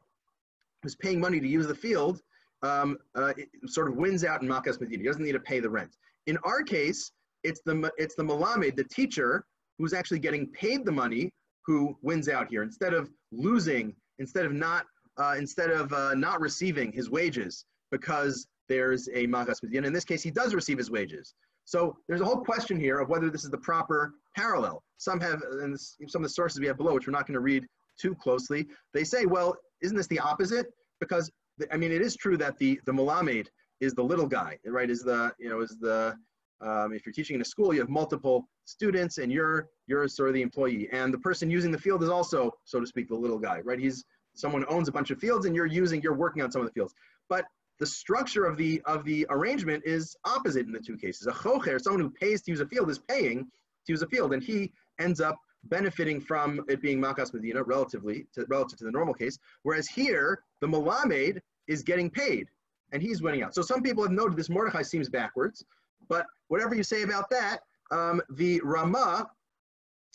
[0.82, 2.20] who's paying money to use the field
[2.62, 3.32] um, uh,
[3.66, 5.02] sort of wins out in makas medina.
[5.02, 5.96] He doesn't need to pay the rent.
[6.26, 7.10] In our case
[7.42, 9.44] it's the it's the malamed the teacher
[9.78, 11.32] who's actually getting paid the money
[11.66, 12.62] who wins out here.
[12.62, 14.86] Instead of losing instead of not
[15.18, 19.88] uh, instead of uh, not receiving his wages because there's a makas medina.
[19.88, 23.08] In this case he does receive his wages so there's a whole question here of
[23.08, 24.82] whether this is the proper parallel.
[24.98, 27.40] Some have, and some of the sources we have below, which we're not going to
[27.40, 27.66] read
[28.00, 30.66] too closely, they say, well, isn't this the opposite?
[31.00, 31.30] Because,
[31.72, 33.46] I mean, it is true that the, the Malamed
[33.80, 34.90] is the little guy, right?
[34.90, 36.14] Is the, you know, is the,
[36.60, 40.28] um, if you're teaching in a school, you have multiple students and you're, you're sort
[40.28, 40.88] of the employee.
[40.92, 43.78] And the person using the field is also, so to speak, the little guy, right?
[43.78, 46.66] He's, someone owns a bunch of fields and you're using, you're working on some of
[46.66, 46.94] the fields.
[47.28, 47.44] But
[47.80, 51.26] the structure of the of the arrangement is opposite in the two cases.
[51.26, 53.44] A chocher, someone who pays to use a field, is paying
[53.86, 58.26] to use a field, and he ends up benefiting from it being makas medina relatively
[58.34, 59.38] to, relative to the normal case.
[59.62, 62.48] Whereas here, the malamed is getting paid,
[62.92, 63.54] and he's winning out.
[63.54, 65.64] So some people have noted this Mordechai seems backwards,
[66.08, 67.60] but whatever you say about that,
[67.90, 69.28] um, the Rama,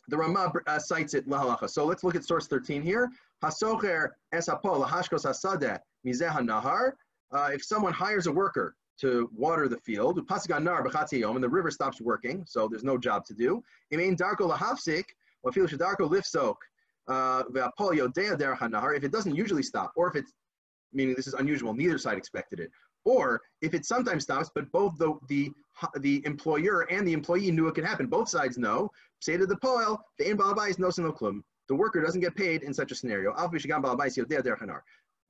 [0.08, 1.70] the Rama uh, cites it lahalacha.
[1.70, 3.10] So let's look at source 13 here.
[3.44, 6.94] Hasocher esapol lahashkos hasadeh mizeh nahar
[7.32, 10.18] uh, if someone hires a worker to water the field.
[10.18, 13.64] And the river stops working, so there's no job to do.
[17.08, 17.44] Uh,
[18.96, 20.34] if it doesn't usually stop, or if it's
[20.94, 22.72] meaning this is unusual, neither side expected it,
[23.06, 25.52] or if it sometimes stops, but both the the
[26.00, 28.92] the employer and the employee knew it could happen, both sides know.
[29.22, 31.44] Say to the poel, the in no no.
[31.68, 33.32] The worker doesn't get paid in such a scenario.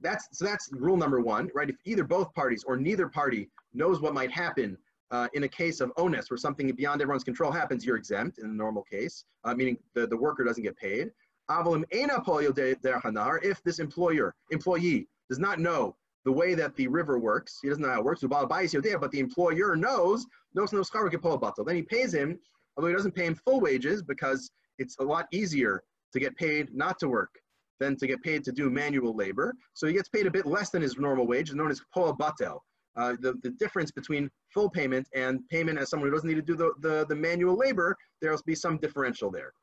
[0.01, 0.45] That's so.
[0.45, 1.69] That's rule number one, right?
[1.69, 4.77] If either both parties or neither party knows what might happen
[5.11, 8.45] uh, in a case of onus, where something beyond everyone's control happens, you're exempt in
[8.45, 11.11] a normal case, uh, meaning the, the worker doesn't get paid.
[11.49, 17.81] If this employer, employee, does not know the way that the river works, he doesn't
[17.81, 22.39] know how it works, but the employer knows, then he pays him,
[22.77, 25.83] although he doesn't pay him full wages because it's a lot easier
[26.13, 27.31] to get paid not to work
[27.79, 29.53] than to get paid to do manual labor.
[29.73, 32.59] So he gets paid a bit less than his normal wage, known as poel batel.
[32.95, 36.41] Uh, the, the difference between full payment and payment as someone who doesn't need to
[36.41, 39.53] do the, the, the manual labor, there'll be some differential there.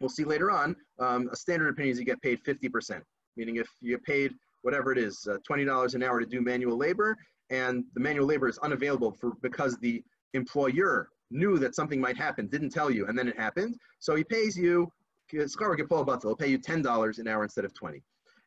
[0.00, 3.00] We'll see later on, um, a standard opinion is you get paid 50%,
[3.36, 6.76] meaning if you get paid whatever it is, uh, $20 an hour to do manual
[6.76, 7.16] labor,
[7.50, 10.02] and the manual labor is unavailable for because the
[10.34, 13.76] employer knew that something might happen, didn't tell you, and then it happened.
[13.98, 14.90] So he pays you,
[15.30, 18.02] he'll pay you $10 an hour instead of 20.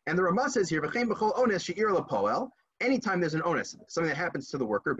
[0.06, 0.84] And the Ramah says here,
[2.82, 4.96] anytime there's an onus, something that happens to the worker,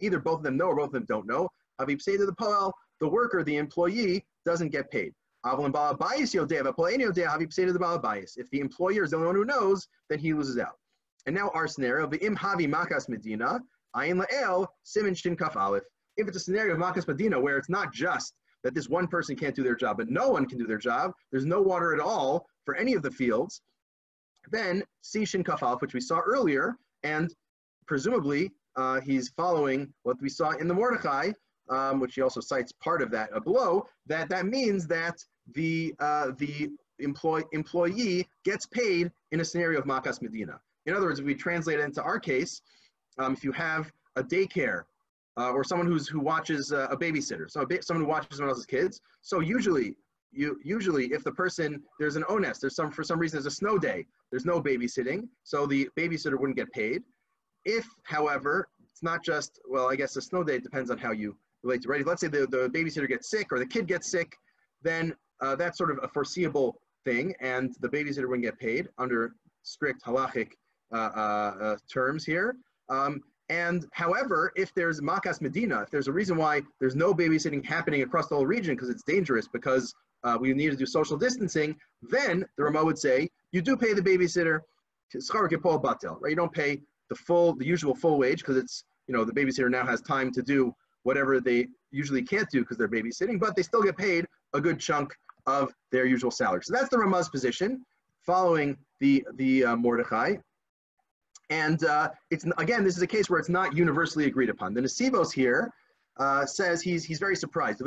[0.00, 1.50] either both of them know or both of them don't know,
[1.98, 5.12] say to the poel, the worker, the employee, doesn't get paid.
[5.46, 5.58] If
[8.50, 10.78] the employer is the only one who knows, then he loses out.
[11.26, 13.60] And now our scenario, the im havi makas medina,
[13.94, 15.84] ayin la'el, simin shin kaf aleph.
[16.16, 19.36] If it's a scenario of makas medina where it's not just that this one person
[19.36, 22.00] can't do their job, but no one can do their job, there's no water at
[22.00, 23.60] all for any of the fields,
[24.50, 25.44] then see shin
[25.80, 27.34] which we saw earlier, and
[27.86, 31.32] presumably uh, he's following what we saw in the Mordechai,
[31.68, 35.16] um, which he also cites part of that below, that that means that
[35.54, 40.58] the, uh, the employ, employee gets paid in a scenario of Makas Medina.
[40.86, 42.60] In other words, if we translate it into our case,
[43.18, 44.82] um, if you have a daycare
[45.38, 48.38] uh, or someone who's, who watches uh, a babysitter, so a ba someone who watches
[48.38, 49.96] someone else's kids, so usually
[50.32, 53.56] you usually if the person there's an onus there's some for some reason there's a
[53.56, 57.04] snow day there's no babysitting so the babysitter wouldn't get paid
[57.64, 61.36] if however it's not just well i guess a snow day depends on how you
[61.62, 62.04] relate to Right?
[62.04, 64.36] let's say the, the babysitter gets sick or the kid gets sick
[64.82, 69.34] then uh, that's sort of a foreseeable thing, and the babysitter wouldn't get paid under
[69.62, 70.52] strict halachic
[70.92, 72.56] uh, uh, uh, terms here.
[72.88, 77.64] Um, and however, if there's makas medina, if there's a reason why there's no babysitting
[77.64, 81.16] happening across the whole region because it's dangerous, because uh, we need to do social
[81.16, 84.60] distancing, then the Rama would say you do pay the babysitter
[86.20, 86.30] right?
[86.30, 86.80] You don't pay
[87.10, 90.32] the full, the usual full wage because it's you know the babysitter now has time
[90.32, 94.26] to do whatever they usually can't do because they're babysitting, but they still get paid
[94.54, 95.14] a good chunk
[95.46, 96.62] of their usual salary.
[96.64, 97.84] So that's the Ramah's position
[98.24, 100.36] following the, the uh, Mordechai.
[101.50, 104.74] And uh, it's again, this is a case where it's not universally agreed upon.
[104.74, 105.70] The Nesivos here
[106.18, 107.80] uh, says he's, he's very surprised.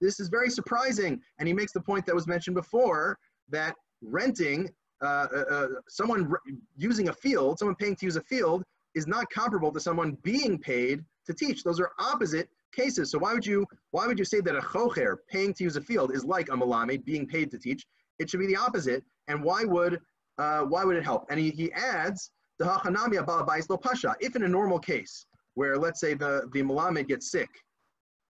[0.00, 1.20] This is very surprising.
[1.38, 3.18] And he makes the point that was mentioned before
[3.50, 4.68] that renting,
[5.00, 6.32] uh, uh, uh, someone
[6.76, 10.58] using a field, someone paying to use a field, is not comparable to someone being
[10.58, 11.62] paid to teach.
[11.62, 13.10] Those are opposite cases.
[13.10, 15.80] So why would you why would you say that a chocher paying to use a
[15.80, 17.86] field is like a malamed being paid to teach?
[18.18, 19.04] It should be the opposite.
[19.28, 20.00] And why would
[20.38, 21.26] uh, why would it help?
[21.30, 24.14] And he, he adds the hachanami balabais lo pasha.
[24.20, 27.50] If in a normal case where let's say the the malamed gets sick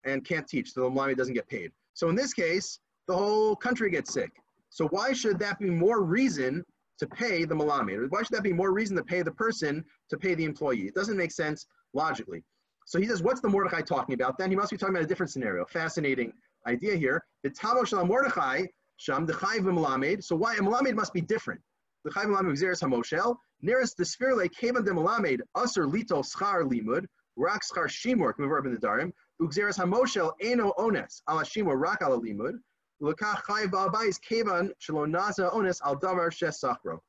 [0.03, 1.71] and can't teach, so the malamed doesn't get paid.
[1.93, 4.31] So in this case, the whole country gets sick.
[4.69, 6.63] So why should that be more reason
[6.99, 8.07] to pay the malamed?
[8.09, 10.87] Why should that be more reason to pay the person to pay the employee?
[10.87, 12.43] It doesn't make sense logically.
[12.85, 14.37] So he says, what's the Mordechai talking about?
[14.37, 15.65] Then he must be talking about a different scenario.
[15.65, 16.31] Fascinating
[16.67, 17.23] idea here.
[17.43, 18.65] The Tamo Shalom Mordechai,
[18.97, 20.23] Sham, the Chayv Malamed.
[20.23, 21.61] So why a Malamed must be different?
[22.05, 26.63] The Chayv Malamed Xeris HaMoshel, Nearest the sphere like Kavan de Malamed, Usr Lito Schar
[26.63, 32.21] Limud, Rak Schar Shimor, Kmevar the Darim, Uxeris HaMoshel, Eno Ones, Ala Shimor, Rak Ala
[32.21, 32.53] Limud,
[33.01, 36.99] Lakach Chayv Ba'abais Kavan, Shalonaza Ones, Al Davar Shes Sachro.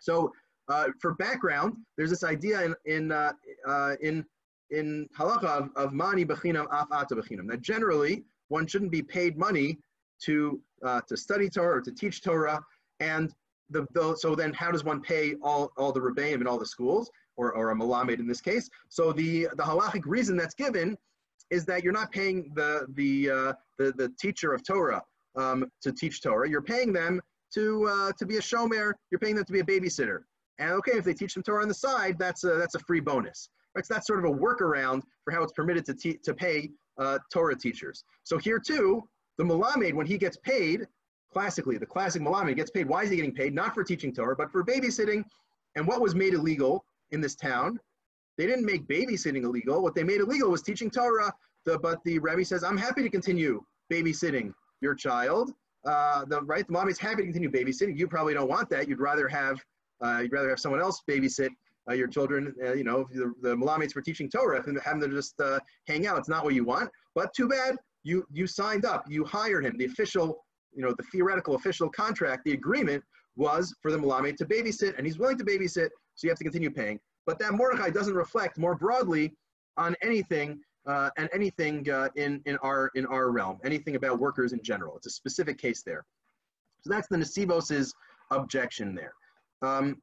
[0.00, 0.32] So
[0.68, 3.32] uh, for background, there's this idea in, in, uh,
[3.68, 4.24] uh, in
[4.70, 7.46] in halacha of, of mani bechinam af ata bechinam.
[7.48, 9.78] That generally one shouldn't be paid money
[10.22, 12.60] to uh, to study Torah or to teach Torah.
[13.00, 13.32] And
[13.70, 17.10] the, so then how does one pay all, all the rebbeim in all the schools
[17.36, 18.68] or, or a malamed in this case?
[18.88, 20.96] So the, the halachic reason that's given
[21.50, 25.02] is that you're not paying the, the, uh, the, the teacher of Torah
[25.36, 26.48] um, to teach Torah.
[26.48, 27.20] You're paying them
[27.54, 28.92] to uh, to be a shomer.
[29.10, 30.20] You're paying them to be a babysitter.
[30.58, 33.00] And okay, if they teach them Torah on the side, that's a, that's a free
[33.00, 33.48] bonus.
[33.74, 33.84] Right?
[33.84, 37.18] So that's sort of a workaround for how it's permitted to, te- to pay uh,
[37.32, 38.04] Torah teachers.
[38.22, 39.02] So here too,
[39.38, 40.86] the Malamed, when he gets paid,
[41.34, 42.88] classically, the classic Malamed gets paid.
[42.88, 43.54] Why is he getting paid?
[43.54, 45.24] Not for teaching Torah, but for babysitting.
[45.74, 47.78] And what was made illegal in this town?
[48.38, 49.82] They didn't make babysitting illegal.
[49.82, 51.32] What they made illegal was teaching Torah.
[51.66, 55.50] The, but the Rebbe says, I'm happy to continue babysitting your child.
[55.84, 57.98] Uh, the right, the mom is happy to continue babysitting.
[57.98, 58.88] You probably don't want that.
[58.88, 59.58] You'd rather have
[60.04, 61.50] uh, you'd rather have someone else babysit
[61.88, 62.54] uh, your children.
[62.64, 66.06] Uh, you know, the, the Malamites for teaching Torah and having them just uh, hang
[66.06, 66.18] out.
[66.18, 66.90] It's not what you want.
[67.14, 69.04] But too bad you you signed up.
[69.08, 69.76] You hired him.
[69.76, 70.43] The official,
[70.74, 73.02] you know, the theoretical official contract, the agreement
[73.36, 75.88] was for the Malamed to babysit, and he's willing to babysit.
[76.14, 77.00] So you have to continue paying.
[77.26, 79.34] But that Mordechai doesn't reflect more broadly
[79.76, 84.52] on anything uh, and anything uh, in, in, our, in our realm, anything about workers
[84.52, 84.96] in general.
[84.96, 86.04] It's a specific case there.
[86.82, 87.94] So that's the Nesivos's
[88.30, 89.14] objection there.
[89.62, 89.96] Um,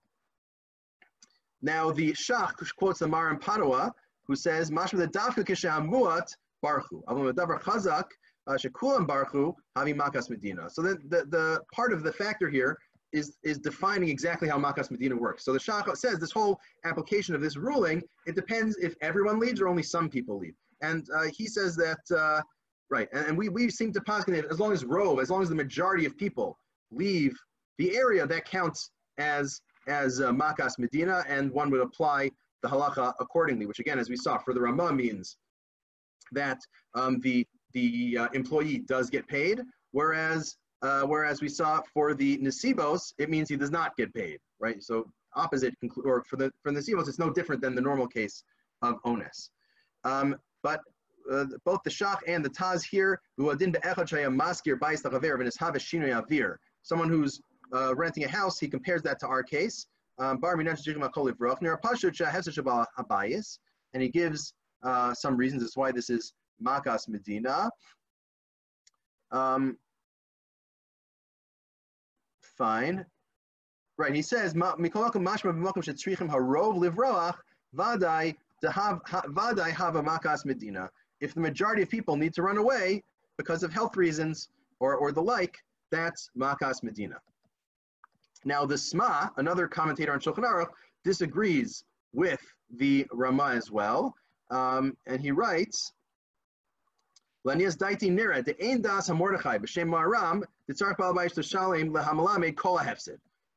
[1.62, 3.94] now the Shach quotes the Maharam Padua,
[4.26, 6.34] who says, Mashma the Dafka Kishamuat
[6.66, 7.04] Barchu.
[7.10, 8.06] Avon Davar Chazak
[8.50, 10.70] Shekulam Barchu Havi Makas Medina.
[10.70, 12.78] So the, the, the part of the factor here
[13.12, 15.44] is, is defining exactly how Makas Medina works.
[15.44, 19.62] So the Shach says this whole application of this ruling, it depends if everyone leaves
[19.62, 20.56] or only some people leave.
[20.82, 22.42] And uh, he says that, uh,
[22.90, 25.50] right, and, and, we, we seem to posit as long as Rove, as long as
[25.50, 26.58] the majority of people
[26.92, 27.38] leave
[27.78, 32.32] the area, that counts as, as uh, Makas Medina, and one would apply
[32.64, 35.38] the halacha accordingly, which again, as we saw, for the Ramah means
[36.32, 36.60] that
[36.96, 42.38] um, the, the uh, employee does get paid, whereas, uh, whereas we saw for the
[42.38, 44.82] Nesivos, it means he does not get paid, right?
[44.82, 48.44] So opposite, or for the, for the Nesivos, it's no different than the normal case
[48.82, 49.50] of onus.
[50.04, 50.82] Um, but
[51.32, 53.22] uh, both the Shach and the Taz here,
[56.84, 57.42] someone who's
[57.74, 59.86] uh, renting a house, he compares that to our case.
[60.20, 60.40] Um,
[63.94, 64.54] and he gives
[64.84, 67.69] uh, some reasons as why this is Makas Medina.
[69.32, 69.78] Um,
[72.41, 73.06] fine.
[73.97, 77.36] Right, he says, Mikolakum mashma b'makom shetzrichim harov livroach
[77.76, 80.89] vadai Vadai hava makas medina.
[81.19, 83.04] If the majority of people need to run away
[83.38, 85.58] because of health reasons or, or the like,
[85.91, 87.17] that's makas medina.
[88.45, 90.69] Now the Sma, another commentator on Shulchan Aruch,
[91.04, 92.41] disagrees with
[92.78, 94.15] the Rama as well,
[94.50, 95.93] um, and he writes,
[97.46, 102.80] Lanias daiti nira de ein das b'shem maram l'shalem lehamalame kol.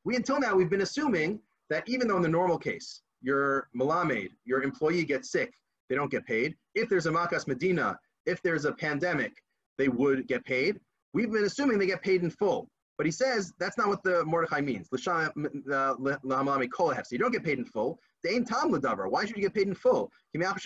[0.03, 4.31] We until now we've been assuming that even though in the normal case your malamed,
[4.43, 5.53] your employee gets sick,
[5.89, 6.55] they don't get paid.
[6.73, 9.33] If there's a makas medina, if there's a pandemic,
[9.77, 10.79] they would get paid.
[11.13, 12.69] We've been assuming they get paid in full.
[12.97, 14.87] But he says that's not what the Mordechai means.
[14.91, 17.99] Uh, you don't get paid in full.
[18.25, 20.11] Why should you get paid in full?
[20.33, 20.57] Neither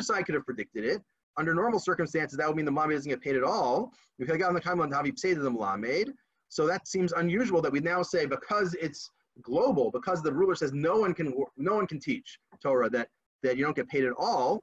[0.00, 1.02] side could have predicted it.
[1.38, 3.92] Under normal circumstances, that would mean the Malamed doesn't get paid at all.
[6.48, 9.10] So that seems unusual that we now say because it's
[9.42, 13.08] global, because the ruler says no one can no one can teach Torah that
[13.42, 14.62] that you don't get paid at all.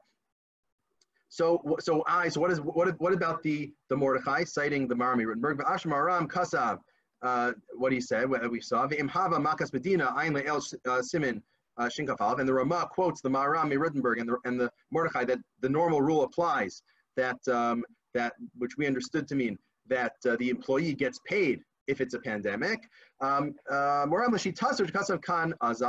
[1.29, 5.57] So so I so what is what what about the the Mordechai citing the Rittenberg
[5.59, 6.79] Ashmaram Kasav
[7.23, 10.57] uh, what he said what we saw Hava Makas Medina Ayin El
[10.91, 11.41] uh, Simin
[11.77, 15.39] uh, Shinkafalv and the Rama quotes the Marami Rittenberg and the and the Mordechai that
[15.61, 16.83] the normal rule applies
[17.15, 17.83] that um,
[18.13, 19.57] that which we understood to mean
[19.87, 22.87] that uh, the employee gets paid if it's a pandemic.
[23.21, 24.05] Um, uh,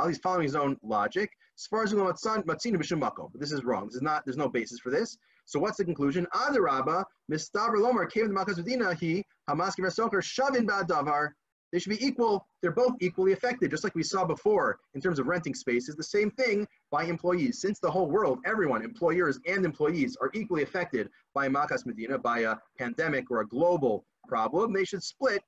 [0.07, 1.29] he's following his own logic.
[1.57, 3.85] This is wrong.
[3.85, 4.25] This is not.
[4.25, 5.17] There's no basis for this.
[5.45, 6.27] So what's the conclusion?
[6.33, 8.93] Adarabba, Mistaver Lomar came to Makas Medina.
[8.93, 11.29] He Hamaski Vesoker Shavin Badavar.
[11.71, 12.47] They should be equal.
[12.61, 15.89] They're both equally affected, just like we saw before in terms of renting space.
[15.89, 17.59] Is the same thing by employees.
[17.59, 22.39] Since the whole world, everyone, employers and employees, are equally affected by Makas Medina, by
[22.39, 25.43] a pandemic or a global problem, they should split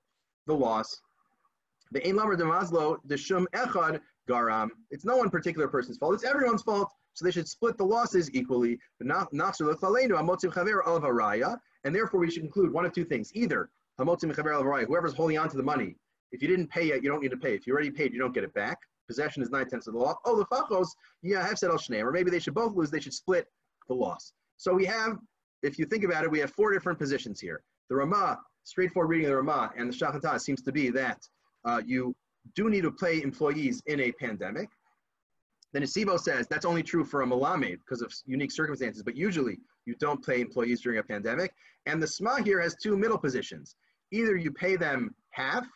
[0.47, 1.01] the loss.
[1.91, 4.69] The Ein Lamar de Maslow, the Shum Echad Garam.
[4.91, 6.13] It's no one particular person's fault.
[6.13, 6.91] It's everyone's fault.
[7.17, 8.77] So they should split the losses equally.
[8.99, 9.09] And
[11.95, 13.31] therefore we should conclude one of two things.
[13.33, 15.95] Either whoever's holding on to the money,
[16.31, 17.55] if you didn't pay it, you don't need to pay.
[17.55, 18.77] If you already paid, you don't get it back.
[19.07, 20.13] Possession is nine tenths of the law.
[20.25, 20.89] Oh, the fachos,
[21.23, 22.91] yeah, I have said al Or maybe they should both lose.
[22.91, 23.47] They should split
[23.87, 24.33] the loss.
[24.57, 25.17] So we have,
[25.63, 27.63] if you think about it, we have four different positions here.
[27.89, 31.27] The Ramah straightforward reading of the Ramah and the Shachatah seems to be that
[31.65, 32.15] uh, you
[32.53, 34.69] do need to pay employees in a pandemic.
[35.77, 39.59] Then Asibo says that's only true for a Malame because of unique circumstances, but usually
[39.85, 41.53] you don't pay employees during a pandemic.
[41.85, 43.75] And the SMA here has two middle positions.
[44.11, 45.67] Either you pay them half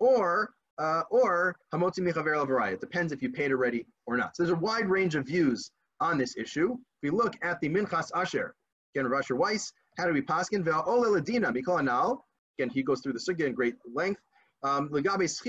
[0.00, 4.36] or uh, or Hamotzi Michaver It depends if you paid already or not.
[4.36, 5.70] So there's a wide range of views
[6.00, 6.72] on this issue.
[6.72, 8.52] If we look at the Minchas Asher,
[8.96, 10.64] again, Rav Weiss, how do we paskin?
[10.64, 12.26] Ve'ol Ladina, Mikol Anal.
[12.58, 14.20] Again, he goes through the sugya in great length.
[14.62, 15.40] Um, What's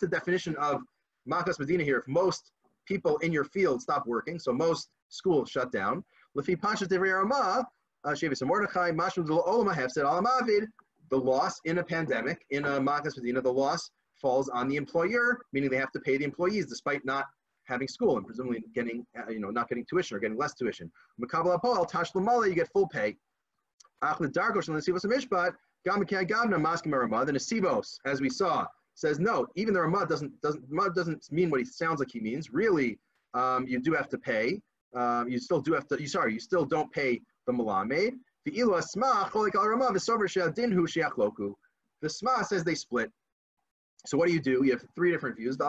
[0.00, 0.80] the definition of
[1.28, 1.98] makas medina here?
[1.98, 2.52] If most
[2.86, 6.04] people in your field stop working, so most schools shut down.
[6.36, 6.42] Uh,
[11.10, 15.38] the loss in a pandemic, in a makas medina, the loss falls on the employer,
[15.52, 17.26] meaning they have to pay the employees despite not
[17.66, 20.90] having school and presumably getting, uh, you know, not getting tuition or getting less tuition.
[21.18, 23.16] You get full pay.
[24.04, 25.54] Achmed and the Sivos Mishpat,
[25.86, 30.06] Gamakai Gavna Maskim Ramah, then a Sivos, as we saw, says no, even the Ramah
[30.06, 32.52] doesn't doesn't Ramah doesn't mean what he sounds like he means.
[32.52, 32.98] Really,
[33.34, 34.60] um, you do have to pay.
[34.94, 36.00] Um, you still do have to.
[36.00, 38.14] You sorry, you still don't pay the Malamed.
[38.44, 41.54] The Ilu Asma Cholik Al Ramah V'Sover She'adinhu Sheach Loku.
[42.02, 43.10] The Sma says they split.
[44.06, 44.62] So what do you do?
[44.64, 45.56] You have three different views.
[45.58, 45.66] You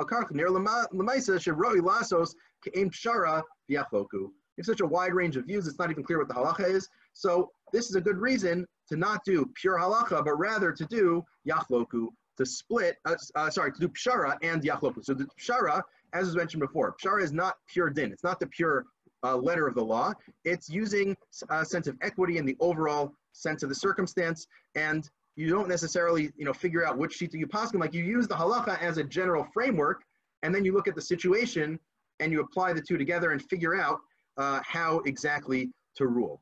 [4.62, 6.90] have such a wide range of views, it's not even clear what the halacha is.
[7.16, 11.24] So this is a good reason to not do pure halacha, but rather to do
[11.49, 15.03] yachloku, to split, uh, uh, sorry, to do pshara and yachloku.
[15.03, 15.82] So the pshara,
[16.13, 18.11] as was mentioned before, pshara is not pure din.
[18.11, 18.86] It's not the pure
[19.24, 20.13] uh, letter of the law.
[20.43, 21.16] It's using
[21.49, 24.45] a sense of equity in the overall sense of the circumstance.
[24.76, 27.80] And you don't necessarily, you know, figure out which sheet do you paskin.
[27.80, 30.03] Like you use the halacha as a general framework,
[30.43, 31.80] and then you look at the situation
[32.20, 33.99] and you apply the two together and figure out
[34.38, 36.41] uh, how exactly to rule.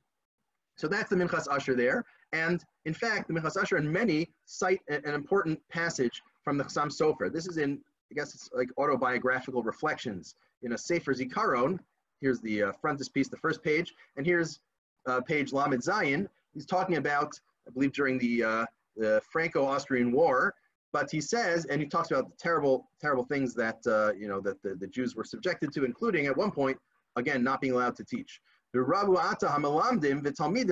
[0.76, 2.04] So that's the Minchas Asher there.
[2.32, 6.90] And in fact, the Minchas Asher and many cite an important passage from the Chassam
[6.90, 7.32] Sofer.
[7.32, 7.80] This is in,
[8.12, 11.80] I guess it's like autobiographical reflections in a Sefer Zikaron.
[12.22, 13.94] Here's the uh, frontispiece, the first page.
[14.18, 14.60] And here's
[15.06, 16.28] uh, page Lamed Zayin.
[16.54, 18.66] He's talking about, I believe, during the, uh,
[18.98, 20.56] the Franco-Austrian War.
[20.92, 24.40] But he says, and he talks about the terrible, terrible things that, uh, you know,
[24.42, 26.78] that the, the Jews were subjected to, including at one point,
[27.16, 28.40] again, not being allowed to teach.
[28.76, 30.26] Ata hamalamdim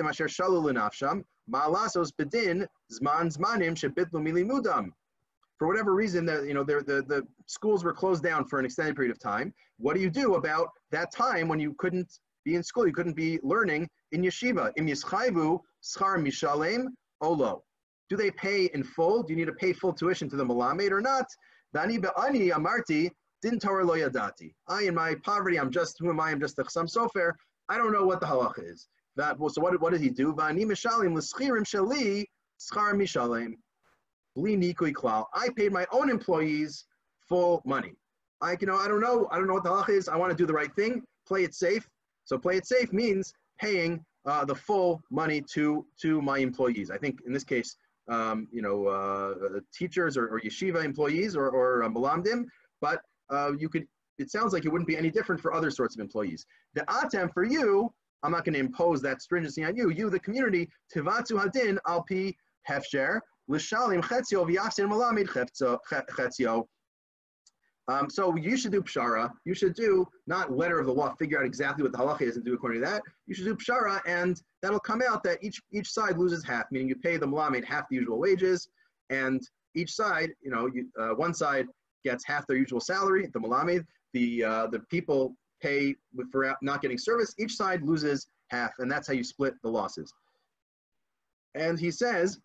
[0.08, 0.26] asher
[2.18, 4.92] bedin zman zmanim.
[5.58, 8.64] For whatever reason, the, you know, the, the, the schools were closed down for an
[8.64, 9.54] extended period of time.
[9.78, 13.14] What do you do about that time when you couldn't be in school, you couldn't
[13.14, 14.72] be learning in yeshiva?
[14.76, 16.86] Im yischayvu schar mishalem
[17.20, 17.62] olo.
[18.10, 19.22] Do they pay in full?
[19.22, 21.26] Do you need to pay full tuition to the malamed or not?
[21.76, 24.52] Vani be'ani amarti din Torah lo yadati.
[24.66, 26.30] I, in my poverty, I'm just, who am I?
[26.30, 27.34] I'm just a chasam sofer.
[27.68, 28.88] I don't know what the halacha is.
[29.16, 30.32] That well, so what, what did he do?
[30.32, 32.24] Vani mishalim l'schirim shali
[32.60, 33.54] schar mishalim.
[34.34, 36.84] I paid my own employees
[37.28, 37.92] full money.
[38.40, 40.08] I you know I don't know I don't know what the halacha is.
[40.08, 41.02] I want to do the right thing.
[41.26, 41.86] Play it safe.
[42.24, 46.90] So play it safe means paying uh, the full money to to my employees.
[46.90, 47.76] I think in this case,
[48.08, 52.44] um, you know, uh, teachers or, or, yeshiva employees or, or uh, malamdim,
[52.80, 53.00] but
[53.30, 53.86] uh, you could
[54.18, 56.44] it sounds like it wouldn't be any different for other sorts of employees.
[56.74, 57.92] The atem for you,
[58.22, 59.90] I'm not going to impose that stringency on you.
[59.90, 62.36] You, the community, tivatzu hadin alpi
[62.68, 65.28] hefsher l'shalim chetzio v'yachsin malamid
[66.16, 66.66] chetzio.
[67.88, 69.30] Um, so you should do pshara.
[69.44, 72.36] You should do not letter of the law, figure out exactly what the halacha is
[72.36, 73.02] and do according to that.
[73.26, 76.88] You should do pshara, and that'll come out that each each side loses half, meaning
[76.88, 78.68] you pay the malamid half the usual wages,
[79.10, 79.42] and
[79.74, 81.66] each side, you know, you, uh, one side
[82.04, 85.94] gets half their usual salary, the malamid, the, uh, the people pay
[86.30, 90.12] for not getting service, each side loses half, and that's how you split the losses.
[91.54, 92.40] And he says,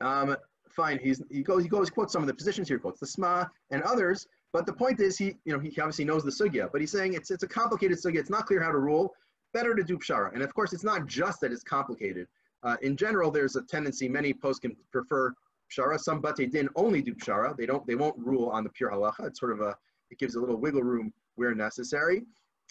[0.00, 0.36] um,
[0.68, 3.50] fine, he's, he goes, he goes, quotes some of the positions here, quotes the SMA
[3.70, 6.80] and others, but the point is he, you know, he obviously knows the sugya, but
[6.80, 9.14] he's saying it's, it's a complicated sugya, it's not clear how to rule,
[9.52, 10.32] better to do pshara.
[10.32, 12.26] And of course, it's not just that it's complicated.
[12.62, 15.32] Uh, in general, there's a tendency, many poskim prefer
[15.72, 15.98] pshara.
[15.98, 17.56] Some bate din only do pshara.
[17.56, 19.26] They don't, they won't rule on the pure halacha.
[19.26, 19.76] It's sort of a,
[20.10, 22.22] it gives a little wiggle room where necessary.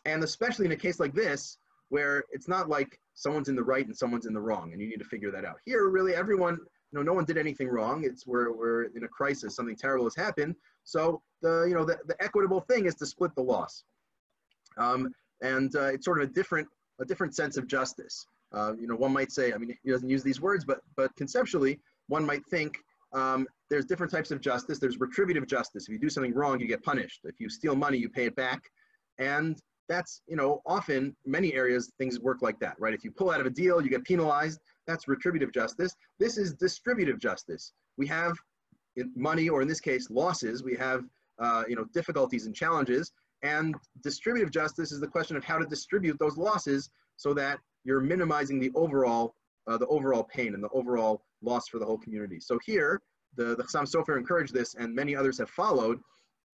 [0.05, 1.57] And especially in a case like this,
[1.89, 4.87] where it's not like someone's in the right and someone's in the wrong, and you
[4.87, 5.57] need to figure that out.
[5.65, 8.03] Here, really, everyone, you know, no one did anything wrong.
[8.03, 10.55] It's where we're in a crisis, something terrible has happened.
[10.83, 13.83] So the, you know, the, the equitable thing is to split the loss.
[14.77, 16.67] Um, and uh, it's sort of a different,
[17.01, 18.25] a different sense of justice.
[18.51, 21.15] Uh, you know, one might say, I mean, he doesn't use these words, but, but
[21.15, 22.77] conceptually, one might think
[23.13, 24.79] um, there's different types of justice.
[24.79, 25.83] There's retributive justice.
[25.83, 27.21] If you do something wrong, you get punished.
[27.23, 28.61] If you steal money, you pay it back.
[29.19, 32.93] And that's, you know, often many areas things work like that, right?
[32.93, 34.59] If you pull out of a deal, you get penalized.
[34.87, 35.95] That's retributive justice.
[36.19, 37.73] This is distributive justice.
[37.97, 38.33] We have
[39.15, 40.63] money, or in this case, losses.
[40.63, 41.03] We have
[41.39, 43.11] uh, you know difficulties and challenges.
[43.41, 48.01] And distributive justice is the question of how to distribute those losses so that you're
[48.01, 49.35] minimizing the overall
[49.67, 52.39] uh, the overall pain and the overall loss for the whole community.
[52.39, 53.01] So here,
[53.35, 55.99] the, the Chassam Sofer encouraged this, and many others have followed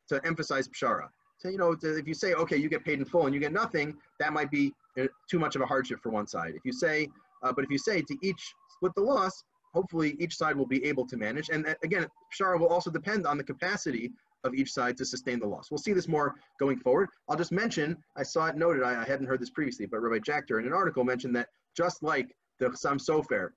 [0.10, 1.08] to emphasize pshara.
[1.38, 3.42] So, you know, to, if you say, okay, you get paid in full and you
[3.42, 6.54] get nothing, that might be uh, too much of a hardship for one side.
[6.56, 7.08] If you say,
[7.44, 10.84] uh, but if you say to each split the loss, hopefully each side will be
[10.86, 11.50] able to manage.
[11.50, 14.12] And uh, again, pshara will also depend on the capacity
[14.46, 15.70] of each side to sustain the loss.
[15.72, 17.10] We'll see this more going forward.
[17.28, 20.20] I'll just mention, I saw it noted, I, I hadn't heard this previously, but Rabbi
[20.20, 22.28] Jachter in an article mentioned that just like
[22.60, 23.50] the Chassam Sofer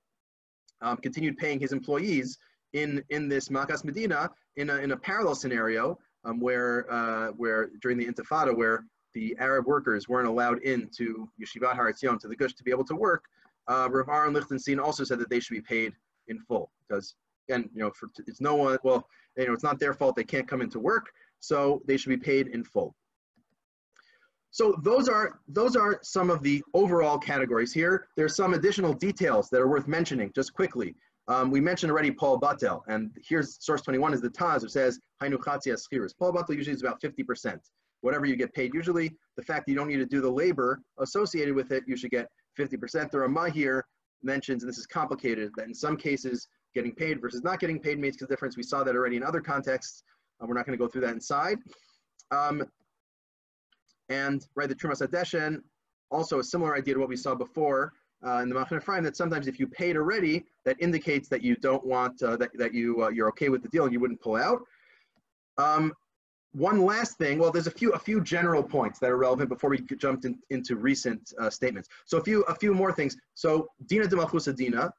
[0.80, 2.38] um, continued paying his employees
[2.72, 7.70] in, in this Makas Medina in a, in a parallel scenario um, where, uh, where
[7.80, 12.36] during the Intifada, where the Arab workers weren't allowed into Yeshivat Har Etzion, to the
[12.36, 13.24] Gush, to be able to work,
[13.68, 15.92] uh, Rav Aaron Lichtenstein also said that they should be paid
[16.28, 17.14] in full because,
[17.48, 19.06] again, you know, for, it's no one, well,
[19.36, 21.10] you know, it's not their fault they can't come into work,
[21.40, 22.94] so they should be paid in full.
[24.50, 28.08] So those are, those are some of the overall categories here.
[28.16, 30.96] There's some additional details that are worth mentioning just quickly.
[31.28, 34.98] Um, we mentioned already poel batel, and here's source 21 is the Taz, which says,
[35.22, 37.58] Hainu poel batel usually is about 50%.
[38.00, 40.80] Whatever you get paid, usually the fact that you don't need to do the labor
[40.98, 43.10] associated with it, you should get 50%.
[43.10, 43.84] The Ramah here
[44.22, 47.98] mentions, and this is complicated, that in some cases, getting paid versus not getting paid
[47.98, 48.56] makes a difference.
[48.56, 50.02] We saw that already in other contexts.
[50.40, 51.58] Uh, we're not going to go through that inside.
[52.30, 52.64] Um,
[54.08, 55.58] and right, the Trumas Hadeshen,
[56.10, 57.92] also a similar idea to what we saw before
[58.26, 61.56] uh, in the Machane Ephraim, that sometimes if you paid already, that indicates that you
[61.56, 64.20] don't want, uh, that, that you, uh, you're okay with the deal and you wouldn't
[64.20, 64.62] pull out.
[65.56, 65.92] Um,
[66.52, 69.70] one last thing, well, there's a few, a few general points that are relevant before
[69.70, 71.88] we jumped in, into recent uh, statements.
[72.06, 73.16] So a few, a few more things.
[73.34, 74.92] So Dina de Dina,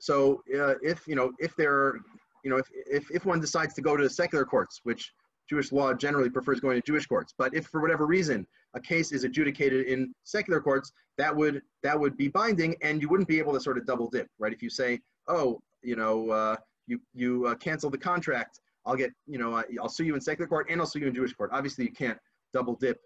[0.00, 2.00] so uh, if you know if there,
[2.42, 5.12] you know if, if if one decides to go to the secular courts, which
[5.50, 9.10] Jewish law generally prefers going to Jewish courts, but if for whatever reason a case
[9.10, 13.40] is adjudicated in secular courts, that would that would be binding, and you wouldn't be
[13.40, 14.52] able to sort of double dip, right?
[14.52, 19.10] If you say, oh, you know, uh, you you uh, cancel the contract, I'll get,
[19.26, 21.32] you know, I, will sue you in secular court and I'll sue you in Jewish
[21.32, 21.50] court.
[21.52, 22.18] Obviously, you can't
[22.54, 23.00] double dip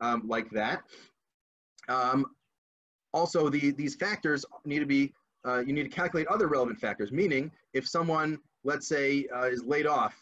[0.00, 0.82] um, like that.
[1.90, 2.24] Um,
[3.12, 5.12] also, the, these factors need to be
[5.44, 9.62] uh, you need to calculate other relevant factors, meaning if someone, let's say, uh, is
[9.64, 10.14] laid off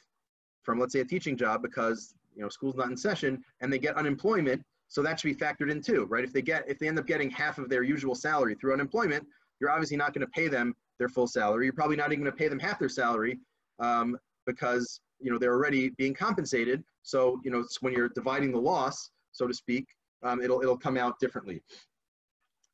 [0.62, 3.78] from, let's say, a teaching job because, you know, school's not in session and they
[3.78, 6.24] get unemployment, so that should be factored in too, right?
[6.24, 9.26] If they get, if they end up getting half of their usual salary through unemployment,
[9.60, 11.66] you're obviously not going to pay them their full salary.
[11.66, 13.38] You're probably not even going to pay them half their salary
[13.78, 16.82] um, because, you know, they're already being compensated.
[17.02, 19.86] So, you know, it's when you're dividing the loss, so to speak,
[20.22, 21.62] um, it'll, it'll come out differently.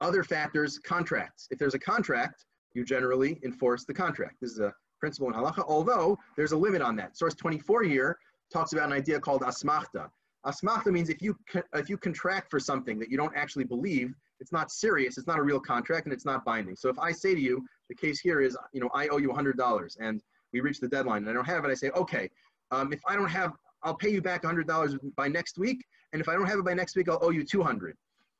[0.01, 1.49] Other factors, contracts.
[1.51, 4.37] If there's a contract, you generally enforce the contract.
[4.41, 7.17] This is a principle in halacha, although there's a limit on that.
[7.17, 8.19] Source 24 here
[8.53, 10.09] talks about an idea called asmachta.
[10.47, 11.37] Asmachta means if you,
[11.75, 15.39] if you contract for something that you don't actually believe, it's not serious, it's not
[15.39, 16.77] a real contract, and it's not binding.
[16.77, 19.31] So if I say to you, the case here is, you know, I owe you
[19.31, 20.23] $100, and
[20.53, 22.31] we reach the deadline, and I don't have it, I say, okay,
[22.71, 26.29] um, if I don't have, I'll pay you back $100 by next week, and if
[26.29, 27.97] I don't have it by next week, I'll owe you 200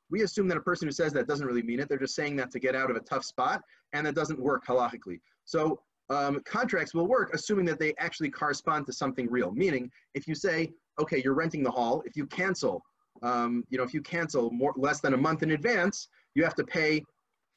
[0.09, 1.89] we assume that a person who says that doesn't really mean it.
[1.89, 3.61] They're just saying that to get out of a tough spot,
[3.93, 5.19] and that doesn't work halachically.
[5.45, 9.51] So um, contracts will work assuming that they actually correspond to something real.
[9.51, 12.81] Meaning, if you say, okay, you're renting the hall, if you cancel,
[13.23, 16.55] um, you know, if you cancel more less than a month in advance, you have
[16.55, 17.03] to pay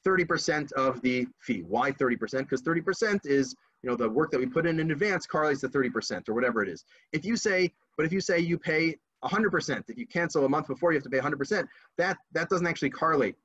[0.07, 1.63] 30% of the fee.
[1.67, 2.39] Why 30%?
[2.39, 5.69] Because 30% is, you know, the work that we put in in advance correlates to
[5.69, 6.85] 30% or whatever it is.
[7.13, 9.85] If you say, but if you say you pay 100%.
[9.89, 11.67] If you cancel a month before, you have to pay 100%.
[11.99, 13.37] That that doesn't actually correlate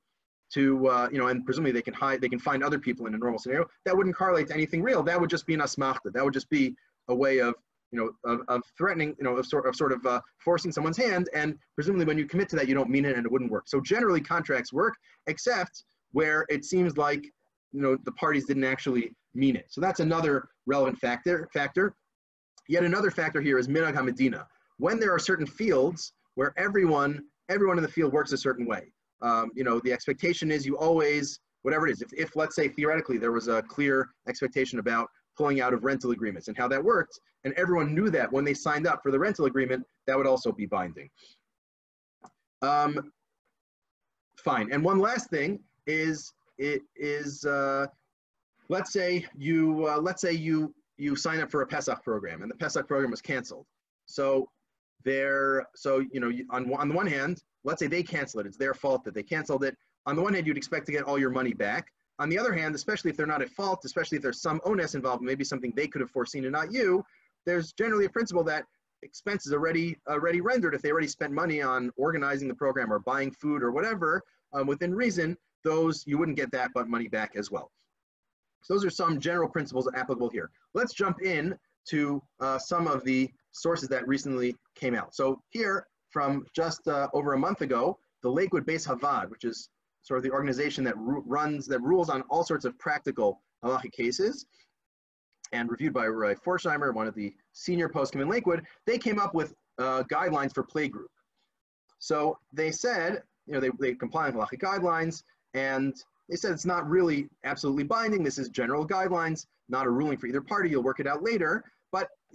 [0.53, 3.15] to uh, you know, and presumably they can hide, they can find other people in
[3.15, 3.65] a normal scenario.
[3.85, 5.03] That wouldn't correlate to anything real.
[5.03, 6.13] That would just be an asmachta.
[6.13, 6.75] That would just be
[7.07, 7.55] a way of
[7.91, 10.97] you know of, of threatening, you know, of sort of sort of uh, forcing someone's
[10.97, 11.29] hand.
[11.33, 13.67] And presumably, when you commit to that, you don't mean it, and it wouldn't work.
[13.67, 14.95] So generally, contracts work,
[15.27, 17.23] except where it seems like
[17.71, 19.65] you know the parties didn't actually mean it.
[19.69, 21.49] So that's another relevant factor.
[21.53, 21.93] Factor.
[22.67, 24.45] Yet another factor here is minhag hamedina
[24.77, 28.91] when there are certain fields where everyone everyone in the field works a certain way.
[29.25, 32.67] Um, you know, the expectation is you always, whatever it is, if, if let's say
[32.67, 36.83] theoretically there was a clear expectation about pulling out of rental agreements and how that
[36.83, 40.27] worked, and everyone knew that when they signed up for the rental agreement, that would
[40.27, 41.09] also be binding.
[42.61, 43.11] Um,
[44.37, 44.71] fine.
[44.71, 47.87] And one last thing is it is uh,
[48.69, 52.49] let's say you uh, let's say you you sign up for a Pesach program and
[52.49, 53.65] the Pesach program was canceled.
[54.05, 54.47] So
[55.05, 58.57] they're so you know on on the one hand, let's say they cancel it, it's
[58.57, 59.77] their fault that they canceled it.
[60.05, 61.87] On the one hand, you'd expect to get all your money back.
[62.19, 64.95] On the other hand, especially if they're not at fault, especially if there's some onus
[64.95, 67.03] involved, maybe something they could have foreseen and not you,
[67.45, 68.65] there's generally a principle that
[69.03, 73.31] expenses already already rendered if they already spent money on organizing the program or buying
[73.31, 77.51] food or whatever um, within reason those you wouldn't get that but money back as
[77.51, 77.71] well
[78.63, 81.55] so those are some general principles applicable here let's jump in
[81.89, 87.07] to uh, some of the sources that recently came out so here from just uh,
[87.13, 89.69] over a month ago the lakewood Beis Havad which is
[90.01, 94.45] sort of the organization that runs that rules on all sorts of practical halachic cases
[95.51, 99.33] and reviewed by Roy Forchheimer, one of the senior poskim in Lakewood, they came up
[99.33, 101.07] with uh, guidelines for playgroup.
[101.99, 105.23] So they said, you know, they, they comply with halachic guidelines,
[105.53, 105.95] and
[106.29, 108.23] they said it's not really absolutely binding.
[108.23, 110.69] This is general guidelines, not a ruling for either party.
[110.69, 111.63] You'll work it out later.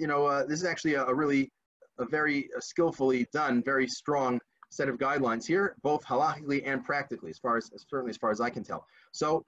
[0.01, 1.53] You know, uh, this is actually a, really,
[1.99, 4.41] a very skillfully done, very strong
[4.71, 8.41] set of guidelines here, both halachically and practically, as far as, certainly as far as
[8.41, 8.87] I can tell.
[9.13, 9.45] So,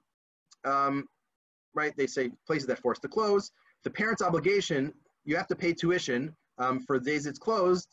[0.66, 1.06] um,
[1.74, 3.50] right, they say places that force to close,
[3.82, 4.92] the parent's obligation,
[5.24, 7.88] you have to pay tuition um, for days it's closed.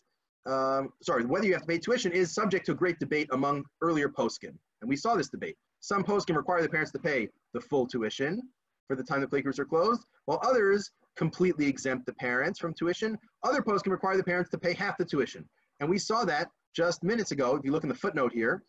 [0.45, 3.63] Um, sorry, whether you have to pay tuition is subject to a great debate among
[3.81, 4.55] earlier poskim.
[4.81, 5.55] And we saw this debate.
[5.79, 8.41] Some poskim require the parents to pay the full tuition
[8.89, 13.17] for the time the playgroups are closed, while others completely exempt the parents from tuition.
[13.43, 15.47] Other poskim require the parents to pay half the tuition.
[15.79, 17.55] And we saw that just minutes ago.
[17.55, 18.63] If you look in the footnote here,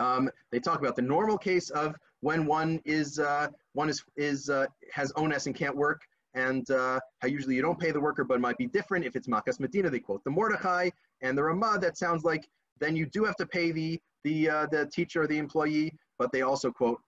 [0.00, 4.50] um, they talk about the normal case of when one is uh, one is is
[4.50, 6.00] uh, has onus and can't work,
[6.34, 9.14] and uh, how usually you don't pay the worker, but it might be different if
[9.14, 9.88] it's Makas Medina.
[9.88, 11.78] They quote the Mordechai and the Ramah.
[11.80, 12.48] That sounds like
[12.80, 16.32] then you do have to pay the the uh, the teacher or the employee, but
[16.32, 17.00] they also quote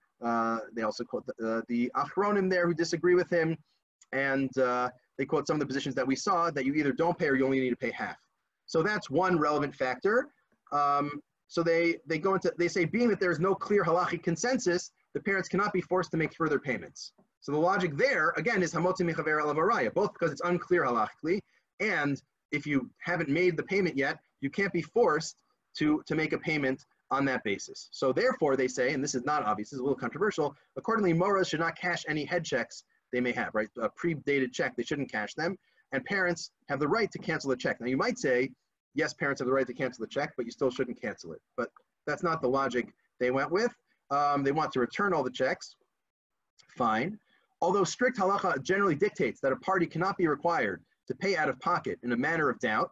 [0.75, 3.57] they also quote the, uh, the Achronim there who disagree with him,
[4.11, 7.17] and uh, they quote some of the positions that we saw that you either don't
[7.17, 8.17] pay or you only need to pay half.
[8.65, 10.29] So that's one relevant factor.
[10.71, 14.23] Um, so they they go into they say being that there is no clear halachic
[14.23, 17.11] consensus, the parents cannot be forced to make further payments.
[17.41, 21.39] So the logic there, again, is hamotzi mechaver alavaraya, both because it's unclear halachically,
[21.79, 22.19] and
[22.51, 25.43] if you haven't made the payment yet, you can't be forced
[25.77, 27.89] to, to make a payment on that basis.
[27.91, 31.13] So therefore, they say, and this is not obvious, this is a little controversial, accordingly,
[31.13, 33.69] moras should not cash any head checks they may have, right?
[33.81, 35.57] A pre-dated check, they shouldn't cash them,
[35.91, 37.79] and parents have the right to cancel the check.
[37.79, 38.51] Now you might say,
[38.95, 41.41] yes, parents have the right to cancel the check, but you still shouldn't cancel it.
[41.55, 41.69] But
[42.07, 43.73] that's not the logic they went with.
[44.11, 45.75] Um, they want to return all the checks,
[46.75, 47.17] fine.
[47.61, 51.59] Although strict halacha generally dictates that a party cannot be required to pay out of
[51.59, 52.91] pocket in a manner of doubt,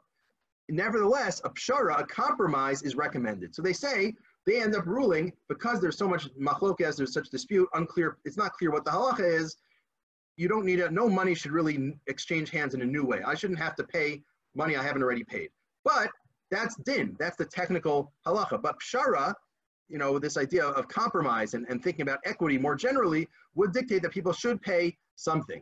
[0.70, 3.54] nevertheless, a pshara, a compromise, is recommended.
[3.54, 4.14] So they say
[4.46, 8.54] they end up ruling because there's so much machlokas, there's such dispute, unclear, it's not
[8.54, 9.58] clear what the halacha is.
[10.36, 10.92] You don't need it.
[10.92, 13.22] No money should really exchange hands in a new way.
[13.26, 14.24] I shouldn't have to pay
[14.56, 15.50] money I haven't already paid.
[15.84, 16.10] But
[16.50, 17.16] that's din.
[17.20, 18.62] That's the technical halacha.
[18.62, 19.34] But pshara
[19.90, 24.02] you know, this idea of compromise and, and thinking about equity more generally would dictate
[24.02, 25.62] that people should pay something.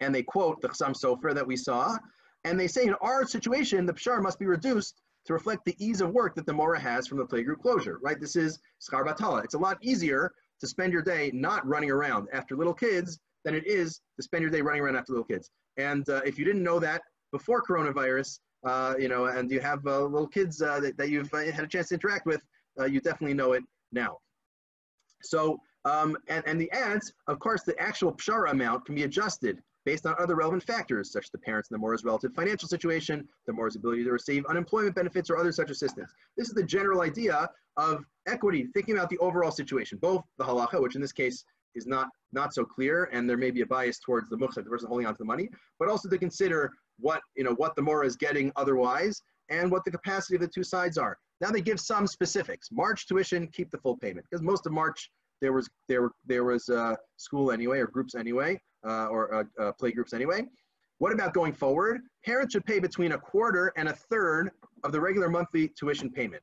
[0.00, 1.96] And they quote the Chassam Sofer that we saw,
[2.44, 6.00] and they say in our situation, the pshar must be reduced to reflect the ease
[6.00, 8.20] of work that the Mora has from the playgroup closure, right?
[8.20, 9.44] This is schar batala.
[9.44, 13.54] It's a lot easier to spend your day not running around after little kids than
[13.54, 15.50] it is to spend your day running around after little kids.
[15.76, 19.84] And uh, if you didn't know that before coronavirus, uh, you know, and you have
[19.86, 22.42] uh, little kids uh, that, that you've uh, had a chance to interact with,
[22.80, 23.62] uh, you definitely know it
[23.92, 24.18] now.
[25.22, 29.60] So, um, and, and the ads, of course, the actual pshara amount can be adjusted
[29.84, 33.26] based on other relevant factors, such as the parents and the Mora's relative financial situation,
[33.46, 36.12] the Mora's ability to receive unemployment benefits or other such assistance.
[36.36, 40.80] This is the general idea of equity, thinking about the overall situation, both the halacha,
[40.80, 43.98] which in this case is not, not so clear, and there may be a bias
[43.98, 47.20] towards the muchzak, the person holding on to the money, but also to consider what,
[47.34, 50.62] you know, what the Mora is getting otherwise and what the capacity of the two
[50.62, 51.16] sides are.
[51.40, 52.68] Now they give some specifics.
[52.70, 55.10] March tuition, keep the full payment because most of March
[55.40, 59.72] there was there there was uh, school anyway or groups anyway uh, or uh, uh,
[59.72, 60.44] play groups anyway.
[60.98, 62.00] What about going forward?
[62.24, 64.50] Parents should pay between a quarter and a third
[64.84, 66.42] of the regular monthly tuition payment.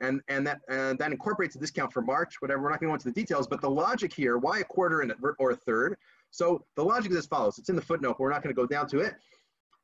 [0.00, 2.62] And, and that and that incorporates a discount for March, whatever.
[2.62, 5.02] We're not going to go into the details, but the logic here, why a quarter
[5.02, 5.96] and a, or a third?
[6.32, 7.58] So the logic is as follows.
[7.58, 9.14] It's in the footnote, but we're not going to go down to it.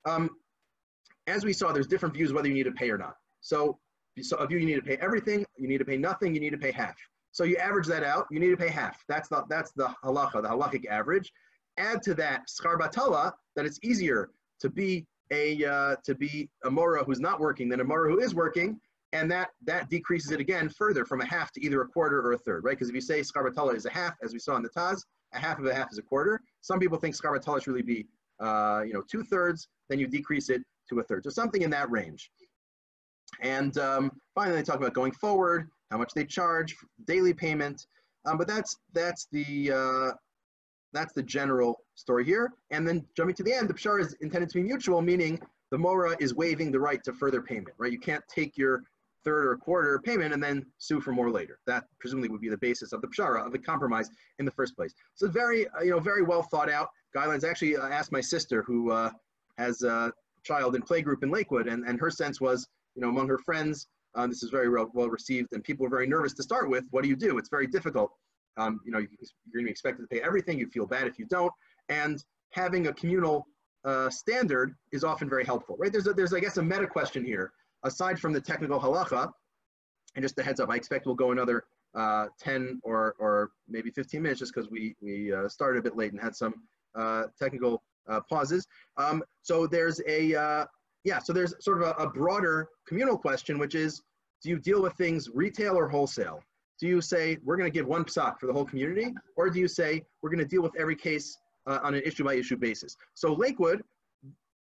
[0.05, 0.31] Um,
[1.29, 3.15] as we saw, there's different views whether you need to pay or not.
[3.41, 3.79] So
[4.21, 5.45] so of you, you need to pay everything.
[5.57, 6.35] You need to pay nothing.
[6.35, 6.97] You need to pay half.
[7.33, 8.27] So you average that out.
[8.31, 9.05] You need to pay half.
[9.09, 11.33] That's the that's the halacha, the halachic average.
[11.81, 16.71] Add to that schar batala that it's easier to be a uh, to be a
[16.71, 18.79] mora who's not working than a mora who is working,
[19.13, 22.33] and that that decreases it again further from a half to either a quarter or
[22.33, 22.73] a third, right?
[22.73, 25.01] Because if you say schar batala is a half, as we saw in the Taz,
[25.33, 26.41] a half of a half is a quarter.
[26.61, 28.07] Some people think schar batala should really be
[28.41, 29.69] uh, you know two thirds.
[29.89, 32.31] Then you decrease it to a third, so something in that range.
[33.41, 36.75] And um, finally, they talk about going forward, how much they charge,
[37.07, 37.87] daily payment.
[38.27, 40.11] Um, but that's that's the uh,
[40.93, 42.53] that's the general story here.
[42.71, 45.79] And then jumping to the end, the pshara is intended to be mutual, meaning the
[45.79, 47.93] mora is waiving the right to further payment, right?
[47.93, 48.83] You can't take your
[49.25, 51.59] third or quarter payment and then sue for more later.
[51.67, 54.75] That presumably would be the basis of the pshara, of the compromise in the first
[54.75, 54.95] place.
[55.15, 57.49] So very, uh, you know, very well thought out guidelines.
[57.49, 59.11] Actually, I asked my sister who uh,
[59.59, 60.13] has a
[60.43, 63.87] child in playgroup in Lakewood, and, and her sense was, you know, among her friends,
[64.15, 66.85] um, this is very well, well received, and people were very nervous to start with.
[66.91, 67.39] What do you do?
[67.39, 68.11] It's very difficult.
[68.61, 70.59] Um, you know, you're going to be expected to pay everything.
[70.59, 71.53] You feel bad if you don't,
[71.89, 73.47] and having a communal
[73.85, 75.91] uh, standard is often very helpful, right?
[75.91, 77.53] There's, a, there's, I guess, a meta question here.
[77.83, 79.31] Aside from the technical halacha,
[80.15, 83.91] and just a heads up, I expect we'll go another uh, 10 or, or maybe
[83.91, 86.55] 15 minutes just because we, we uh, started a bit late and had some
[86.95, 88.67] uh, technical uh, pauses.
[88.97, 90.65] Um, so there's a, uh,
[91.05, 94.03] yeah, so there's sort of a, a, broader communal question, which is,
[94.43, 96.43] do you deal with things retail or wholesale?
[96.81, 99.15] Do you say, we're gonna give one psak for the whole community?
[99.37, 102.35] Or do you say, we're gonna deal with every case uh, on an issue by
[102.35, 102.97] issue basis.
[103.15, 103.83] So Lakewood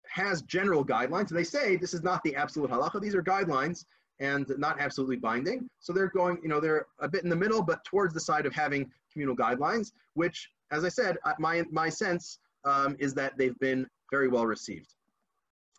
[0.07, 3.01] has general guidelines, and they say this is not the absolute halacha.
[3.01, 3.86] These are guidelines
[4.20, 5.70] and not absolutely binding.
[5.80, 8.45] So they're going, you know, they're a bit in the middle, but towards the side
[8.45, 13.38] of having communal guidelines, which, as I said, uh, my my sense um, is that
[13.38, 14.93] they've been very well received.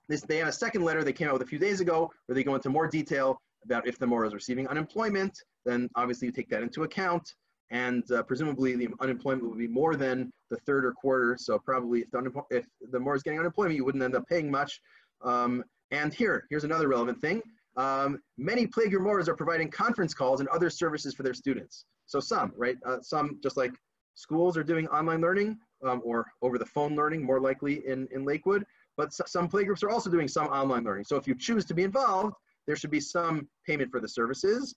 [0.08, 2.34] This, they have a second letter they came out with a few days ago where
[2.34, 6.32] they go into more detail about if the Mora is receiving unemployment, then obviously you
[6.32, 7.34] take that into account
[7.70, 11.36] and uh, presumably the unemployment would be more than the third or quarter.
[11.38, 14.50] So probably if the, if the Mora is getting unemployment, you wouldn't end up paying
[14.50, 14.80] much.
[15.22, 17.42] Um, and here, here's another relevant thing.
[17.76, 21.86] Um, many playgroup Moras are providing conference calls and other services for their students.
[22.04, 22.76] So some, right?
[22.84, 23.72] Uh, some, just like
[24.14, 28.26] schools are doing online learning um, or over the phone learning, more likely in, in
[28.26, 28.64] Lakewood.
[28.98, 31.04] But some playgroups are also doing some online learning.
[31.04, 32.34] So if you choose to be involved,
[32.66, 34.74] there should be some payment for the services.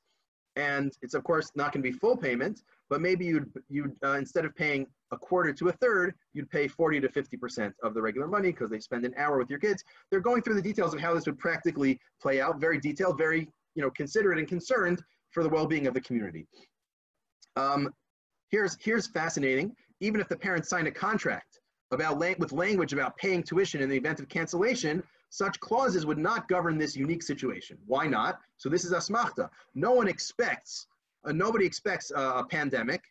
[0.55, 4.13] And it's of course not going to be full payment, but maybe you'd, you'd uh,
[4.13, 8.01] instead of paying a quarter to a third, you'd pay 40 to 50% of the
[8.01, 9.83] regular money because they spend an hour with your kids.
[10.09, 13.49] They're going through the details of how this would practically play out, very detailed, very
[13.75, 16.47] you know, considerate and concerned for the well-being of the community.
[17.55, 17.89] Um,
[18.49, 19.75] here's, here's fascinating.
[19.99, 21.59] Even if the parents sign a contract
[21.91, 25.03] about with language about paying tuition in the event of cancellation,
[25.36, 27.77] such clauses would not govern this unique situation.
[27.86, 28.39] Why not?
[28.57, 29.49] So this is asmachta.
[29.73, 30.88] No one expects
[31.25, 33.01] uh, nobody expects a pandemic.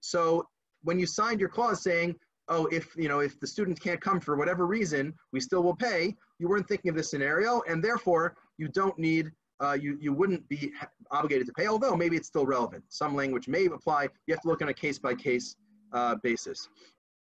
[0.00, 0.46] So
[0.82, 2.16] when you signed your clause saying,
[2.48, 5.76] oh, if you know if the student can't come for whatever reason, we still will
[5.76, 6.16] pay.
[6.38, 9.30] You weren't thinking of this scenario, and therefore you don't need.
[9.60, 10.72] Uh, you, you wouldn't be
[11.12, 12.82] obligated to pay, although maybe it's still relevant.
[12.88, 14.08] Some language may apply.
[14.26, 15.54] You have to look on a case by case
[15.92, 16.68] uh, basis.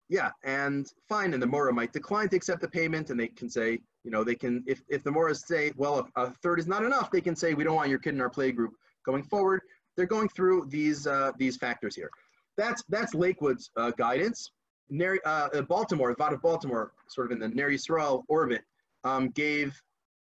[0.08, 3.50] Yeah, and fine, and the Mora might decline to accept the payment, and they can
[3.50, 6.84] say, you know, they can, if, if the Moras say, well, a, third is not
[6.84, 8.72] enough, they can say, we don't want your kid in our play group
[9.06, 9.62] going forward
[9.96, 12.10] they're going through these uh, these factors here.
[12.58, 14.52] That's that's Lakewood's uh, guidance.
[14.90, 18.62] Ner- uh, Baltimore, the of Baltimore, sort of in the Ner Yisrael orbit,
[19.04, 19.80] um, gave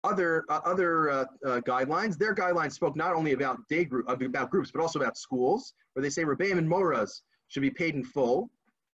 [0.04, 2.18] other uh, other uh, uh, guidelines.
[2.18, 6.04] Their guidelines spoke not only about day group about groups, but also about schools, where
[6.04, 8.50] they say Rebbeim and Moras should be paid in full,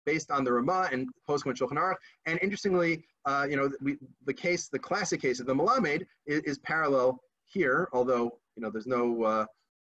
[0.07, 1.97] based on the Ramah and Poskim Shulchan Aruch.
[2.25, 3.03] And interestingly,
[3.47, 7.87] you know, we, the case, the classic case of the Malamed is, is parallel here,
[7.93, 9.45] although you know there's no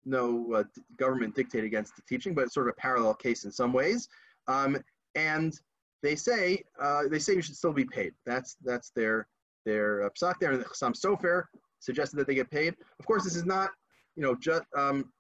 [0.07, 0.65] no uh,
[0.97, 4.09] government dictate against the teaching, but it's sort of a parallel case in some ways.
[4.49, 4.77] Um,
[5.15, 5.59] and
[6.03, 8.13] they say uh, they say you should still be paid.
[8.27, 9.27] That's that's their
[9.65, 10.53] their uh, psak there.
[10.53, 11.45] And the Chassam Sofer
[11.81, 12.75] suggested that they get paid.
[12.99, 13.71] Of course, this is not
[14.17, 15.11] you know just um,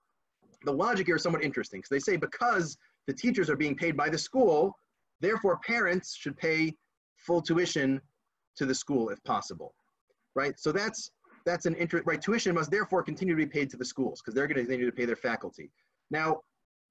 [0.64, 2.76] the logic here is somewhat interesting because they say because
[3.06, 4.74] the teachers are being paid by the school,
[5.20, 6.74] therefore parents should pay
[7.18, 8.00] full tuition
[8.56, 9.74] to the school if possible,
[10.34, 10.58] right?
[10.58, 11.10] So that's
[11.46, 12.20] that's an interest, right?
[12.20, 14.86] Tuition must therefore continue to be paid to the schools because they're going to continue
[14.86, 15.70] to pay their faculty.
[16.10, 16.40] Now,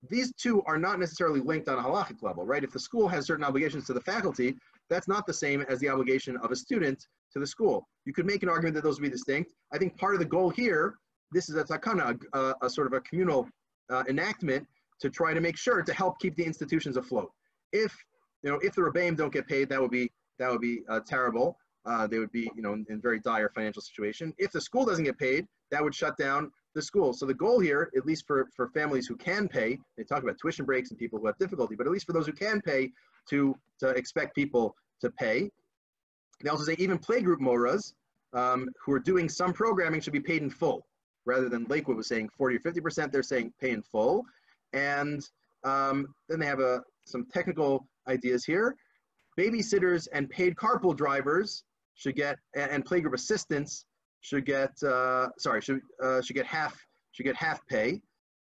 [0.10, 2.64] these two are not necessarily linked on a halachic level, right?
[2.64, 4.56] If the school has certain obligations to the faculty,
[4.90, 7.88] that's not the same as the obligation of a student to the school.
[8.06, 9.54] You could make an argument that those would be distinct.
[9.72, 10.96] I think part of the goal here,
[11.32, 13.48] this is a takana, a, a sort of a communal
[13.90, 14.68] uh, enactment
[15.00, 17.32] to try to make sure to help keep the institutions afloat.
[17.72, 17.96] If
[18.44, 21.00] you know, if the rebbeim don't get paid, that would be that would be uh,
[21.08, 24.34] terrible uh, they would be, you know, in, in, very dire financial situation.
[24.38, 27.14] If the school doesn't get paid, that would shut down the school.
[27.14, 30.38] So the goal here, at least for, for families who can pay, they talk about
[30.40, 32.90] tuition breaks and people who have difficulty, but at least for those who can pay,
[33.30, 35.50] to, to expect people to pay.
[36.42, 37.94] They also say even playgroup moras
[38.34, 40.86] um, who are doing some programming should be paid in full,
[41.26, 44.26] rather than Lakewood was saying 40 or 50%, they're saying pay in full.
[44.72, 45.22] And
[45.64, 48.76] um, then they have a, some technical ideas here.
[49.40, 51.64] Babysitters and paid carpool drivers
[51.96, 53.86] should get and playgroup assistants
[54.22, 56.80] should get uh, sorry should uh, should get half
[57.12, 58.02] should get half pay.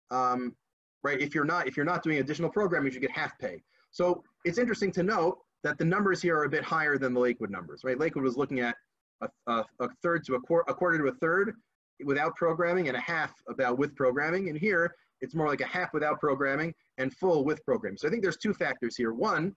[0.10, 0.56] Um,
[1.04, 1.20] right?
[1.20, 3.62] If you're not if you're not doing additional programming, you should get half pay.
[3.92, 7.20] So it's interesting to note that the numbers here are a bit higher than the
[7.20, 8.00] Lakewood numbers, right?
[8.00, 8.76] Lakewood was looking at
[9.22, 11.54] a, a, a third to a, quar a quarter to a third
[12.04, 14.50] without programming and a half about with programming.
[14.50, 18.02] And here it's more like a half without programming and full with programs.
[18.02, 19.14] So I think there's two factors here.
[19.14, 19.56] One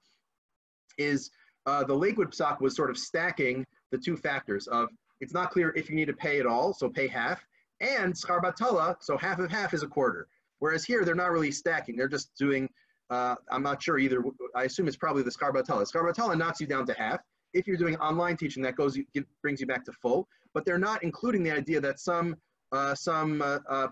[0.98, 1.30] is
[1.66, 4.88] uh, the Lakewood stock was sort of stacking the two factors of
[5.20, 7.44] it's not clear if you need to pay at all, so pay half,
[7.80, 10.28] and schar batala, so half of half is a quarter.
[10.58, 11.96] Whereas here, they're not really stacking.
[11.96, 12.68] They're just doing,
[13.10, 14.22] uh, I'm not sure either.
[14.54, 15.90] I assume it's probably the schar batala.
[15.90, 17.20] Skarbatala knocks you down to half.
[17.52, 18.98] If you're doing online teaching, that goes
[19.42, 20.28] brings you back to full.
[20.52, 22.36] But they're not including the idea that some
[22.72, 23.88] uh, some uh, uh,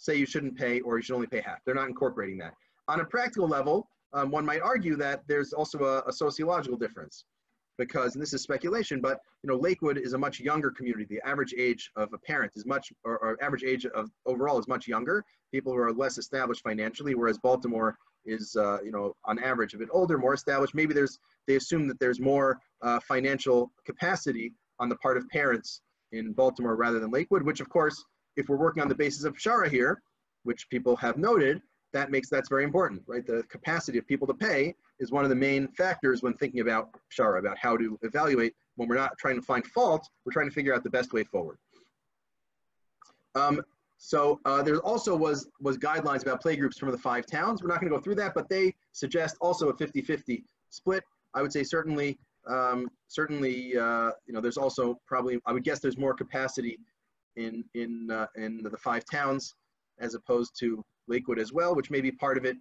[0.00, 1.58] say you shouldn't pay or you should only pay half.
[1.64, 2.54] They're not incorporating that.
[2.88, 7.24] On a practical level, um, one might argue that there's also a, a sociological difference
[7.78, 11.06] because, and this is speculation, but you know, Lakewood is a much younger community.
[11.08, 14.68] The average age of a parent is much, or, or, average age of overall is
[14.68, 15.24] much younger.
[15.52, 17.96] People who are less established financially, whereas Baltimore
[18.26, 20.74] is, uh, you know, on average a bit older, more established.
[20.74, 25.80] Maybe there's, they assume that there's more uh, financial capacity on the part of parents
[26.12, 28.04] in Baltimore rather than Lakewood, which of course,
[28.40, 30.02] if we're working on the basis of pshara here,
[30.42, 31.62] which people have noted,
[31.92, 33.26] that makes that's very important, right?
[33.26, 36.90] The capacity of people to pay is one of the main factors when thinking about
[37.10, 40.54] pshara, about how to evaluate when we're not trying to find fault, we're trying to
[40.54, 41.58] figure out the best way forward.
[43.34, 43.62] Um,
[43.98, 47.62] so uh, there also was, was guidelines about playgroups from the five towns.
[47.62, 51.04] We're not gonna go through that, but they suggest also a 50-50 split.
[51.34, 52.18] I would say certainly,
[52.48, 56.78] um, certainly, uh, you know, there's also probably, I would guess there's more capacity
[57.46, 59.54] in, in, uh, in the five towns
[59.98, 62.56] as opposed to Lakewood as well, which may be part of it.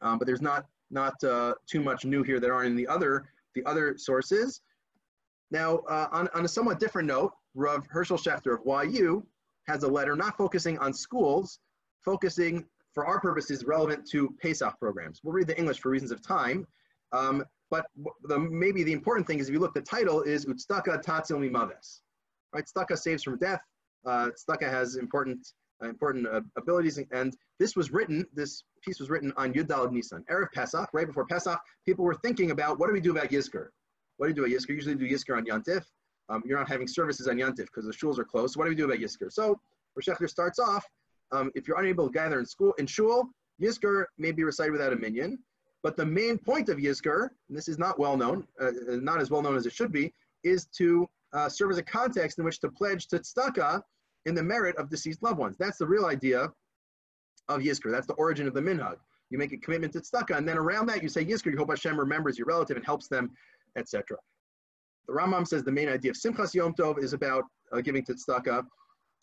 [0.00, 3.28] Um, but there's not not uh, too much new here that aren't in the other
[3.54, 4.60] the other sources.
[5.50, 9.24] Now, uh, on, on a somewhat different note, Rav Hershel Schachter of YU
[9.68, 11.60] has a letter not focusing on schools,
[12.04, 15.20] focusing for our purposes relevant to Pesach programs.
[15.22, 16.66] We'll read the English for reasons of time,
[17.12, 17.86] um, but
[18.24, 22.00] the, maybe the important thing is if you look, the title is Utstaka Tatzil Mimaves.
[22.54, 23.60] Right, saves from death.
[24.06, 24.30] Uh,
[24.60, 25.46] has important
[25.82, 27.00] uh, important uh, abilities.
[27.10, 31.06] And this was written, this piece was written on Yud Daled Nisan, Erev Pesach, right
[31.06, 31.58] before Pesach.
[31.84, 33.68] People were thinking about what do we do about Yizkor?
[34.18, 34.70] What do we do about Yizkor?
[34.70, 35.84] Usually do Yizkor on Yantif.
[36.28, 38.54] Um, you're not having services on Yantif because the shuls are closed.
[38.54, 39.32] So what do we do about Yizkor?
[39.32, 39.58] So
[39.96, 40.84] Rosh starts off,
[41.32, 43.28] um, if you're unable to gather in school, in shul,
[43.60, 45.38] Yizkor may be recited without a minyan.
[45.82, 49.30] But the main point of Yizkor, and this is not well known, uh, not as
[49.30, 52.60] well known as it should be, is to uh, serve as a context in which
[52.60, 53.82] to pledge to tzedakah
[54.26, 55.56] in the merit of deceased loved ones.
[55.58, 56.50] That's the real idea
[57.48, 57.90] of Yizkor.
[57.90, 58.96] That's the origin of the minhag.
[59.30, 61.70] You make a commitment to tzedakah, and then around that you say Yizkor, you hope
[61.70, 63.30] Hashem remembers your relative and helps them,
[63.76, 64.16] etc.
[65.08, 68.14] The Rambam says the main idea of Simchas Yom Tov is about uh, giving to
[68.14, 68.64] tzedakah,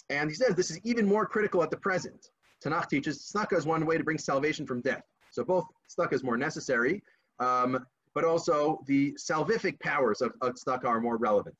[0.09, 2.29] and he says this is even more critical at the present.
[2.63, 5.03] Tanakh teaches tzedakah is one way to bring salvation from death.
[5.31, 7.01] So both tzedakah is more necessary,
[7.39, 11.55] um, but also the salvific powers of, of tzedakah are more relevant.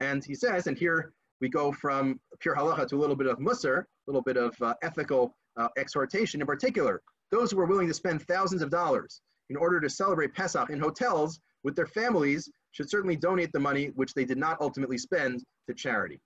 [0.00, 3.38] And he says, and here we go from pure halacha to a little bit of
[3.38, 6.40] musar, a little bit of uh, ethical uh, exhortation.
[6.40, 9.20] In particular, those who are willing to spend thousands of dollars
[9.50, 13.86] in order to celebrate Pesach in hotels with their families should certainly donate the money
[13.94, 16.20] which they did not ultimately spend to charity.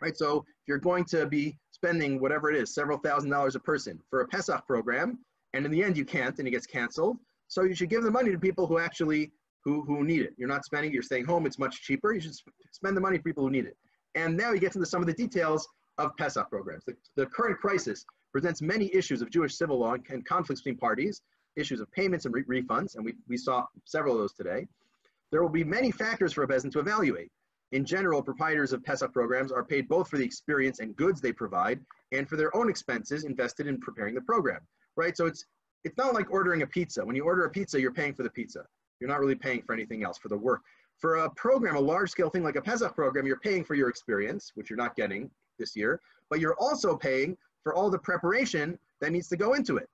[0.00, 3.60] Right, so if you're going to be spending whatever it is, several thousand dollars a
[3.60, 5.18] person for a Pesach program,
[5.54, 8.10] and in the end you can't and it gets canceled, so you should give the
[8.10, 9.30] money to people who actually
[9.64, 10.34] who, who need it.
[10.36, 12.12] You're not spending, you're staying home, it's much cheaper.
[12.12, 12.34] You should
[12.72, 13.76] spend the money for people who need it.
[14.14, 15.66] And now he gets into some of the details
[15.98, 16.84] of Pesach programs.
[16.84, 21.20] The, the current crisis presents many issues of Jewish civil law and conflicts between parties,
[21.56, 24.66] issues of payments and re refunds, and we, we saw several of those today.
[25.30, 27.30] There will be many factors for a beis din to evaluate.
[27.72, 31.32] In general, proprietors of Pesach programs are paid both for the experience and goods they
[31.32, 31.80] provide
[32.12, 34.60] and for their own expenses invested in preparing the program,
[34.96, 35.16] right?
[35.16, 35.46] So it's,
[35.84, 37.04] it's not like ordering a pizza.
[37.04, 38.66] When you order a pizza, you're paying for the pizza.
[39.02, 40.60] You're not really paying for anything else, for the work.
[40.98, 43.88] For a program, a large scale thing like a Pesach program, you're paying for your
[43.88, 45.28] experience, which you're not getting
[45.58, 46.00] this year,
[46.30, 49.88] but you're also paying for all the preparation that needs to go into it.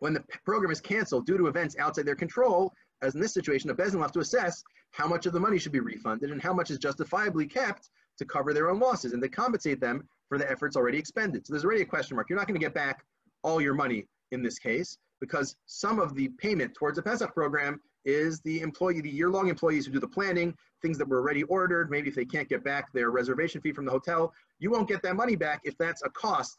[0.00, 3.70] When the program is canceled due to events outside their control, as in this situation,
[3.70, 6.32] a beis din will have to assess how much of the money should be refunded
[6.32, 10.02] and how much is justifiably kept to cover their own losses and to compensate them
[10.28, 11.46] for the efforts already expended.
[11.46, 12.28] So there's already a question mark.
[12.28, 13.04] You're not going to get back
[13.44, 17.80] all your money in this case because some of the payment towards a Pesach program
[18.06, 21.90] is the employee, the year-long employees who do the planning, things that were already ordered,
[21.90, 25.02] maybe if they can't get back their reservation fee from the hotel, you won't get
[25.02, 26.56] that money back if that's a cost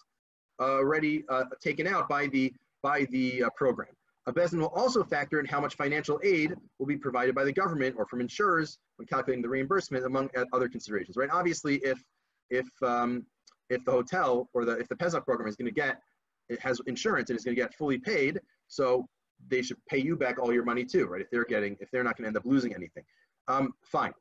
[0.59, 3.87] already uh, taken out by the, by the uh, program.
[4.27, 7.45] A beis din will also factor in how much financial aid will be provided by
[7.45, 11.29] the government or from insurers when calculating the reimbursement among other considerations, right?
[11.31, 12.03] Obviously, if,
[12.49, 13.25] if, um,
[13.69, 16.01] if the hotel or the, if the Pesach program is gonna get,
[16.49, 19.07] it has insurance and is gonna get fully paid, so
[19.47, 21.21] they should pay you back all your money too, right?
[21.21, 23.03] If they're getting, if they're not going to end up losing anything.
[23.47, 24.13] Um, fine.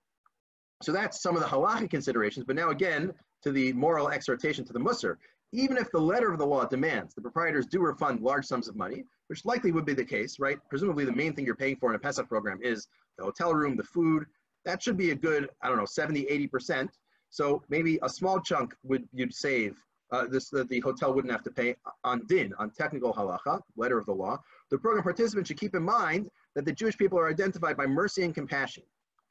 [0.83, 2.45] So that's some of the halachic considerations.
[2.47, 3.12] But now again,
[3.43, 5.17] to the moral exhortation to the Musar,
[5.53, 8.77] even if the letter of the law demands the proprietors do refund large sums of
[8.77, 10.59] money, which likely would be the case, right?
[10.69, 12.89] Presumably the main thing you're paying for in a Pesach program is
[13.19, 14.27] the hotel room, the food.
[14.64, 16.89] That should be a good, I don't know, 70, 80%.
[17.31, 19.77] So maybe a small chunk would you'd save.
[20.12, 23.99] Uh, this uh, the hotel wouldn't have to pay on din on technical halacha, letter
[23.99, 24.39] of the law.
[24.71, 28.23] The program participants should keep in mind that the Jewish people are identified by mercy
[28.25, 28.83] and compassion.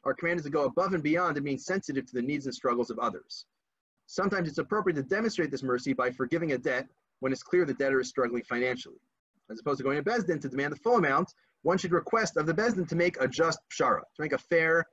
[0.03, 2.53] Our command is to go above and beyond and being sensitive to the needs and
[2.53, 3.45] struggles of others.
[4.07, 6.87] Sometimes it's appropriate to demonstrate this mercy by forgiving a debt
[7.19, 8.99] when it's clear the debtor is struggling financially.
[9.49, 11.33] As opposed to going to beis din to demand the full amount,
[11.63, 14.37] one should request of the beis din to make a just pshara, to make a
[14.37, 14.85] fair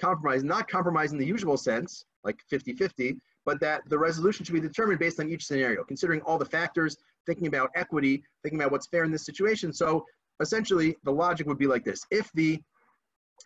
[0.00, 4.60] compromise, not compromise in the usual sense, like 50-50, but that the resolution should be
[4.60, 6.96] determined based on each scenario, considering all the factors,
[7.28, 9.72] thinking about equity, thinking about what's fair in this situation.
[9.72, 10.04] So
[10.40, 12.00] essentially, the logic would be like this.
[12.10, 12.60] If the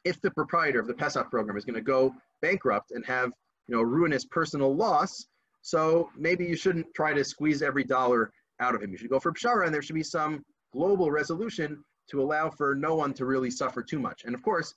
[0.04, 3.30] if the proprietor of the Pesach program is going to go bankrupt and have
[3.68, 5.26] you know ruinous personal loss,
[5.60, 8.30] so maybe you shouldn't try to squeeze every dollar
[8.60, 8.90] out of him.
[8.90, 12.74] You should go for pshara, and there should be some global resolution to allow for
[12.74, 14.22] no one to really suffer too much.
[14.24, 14.74] And of course,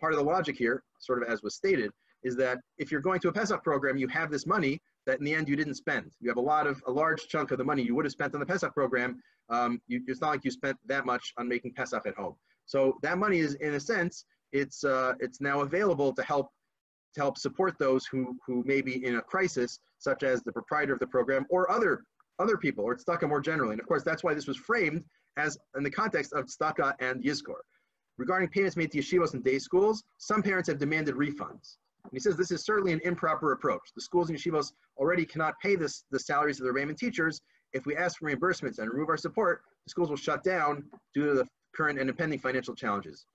[0.00, 1.90] part of the logic here, sort of as was stated,
[2.24, 5.24] is that if you're going to a Pesach program, you have this money that in
[5.24, 6.10] the end you didn't spend.
[6.20, 8.34] You have a lot of a large chunk of the money you would have spent
[8.34, 9.20] on the Pesach program.
[9.48, 12.34] Um, you, it's not like you spent that much on making Pesach at home.
[12.66, 16.50] So that money is, in a sense, it's uh, it's now available to help
[17.14, 20.92] to help support those who who may be in a crisis, such as the proprietor
[20.92, 22.02] of the program or other
[22.38, 23.72] other people, or tzedakah more generally.
[23.72, 25.02] And of course, that's why this was framed
[25.38, 27.60] as in the context of tzedakah and yizkor.
[28.18, 31.76] Regarding payments made to yeshivas and day schools, some parents have demanded refunds.
[32.04, 33.92] And he says this is certainly an improper approach.
[33.94, 37.40] The schools and yeshivas already cannot pay this, the salaries of their Raymond teachers.
[37.72, 40.84] If we ask for reimbursements and remove our support, the schools will shut down
[41.14, 43.26] due to the current and impending financial challenges.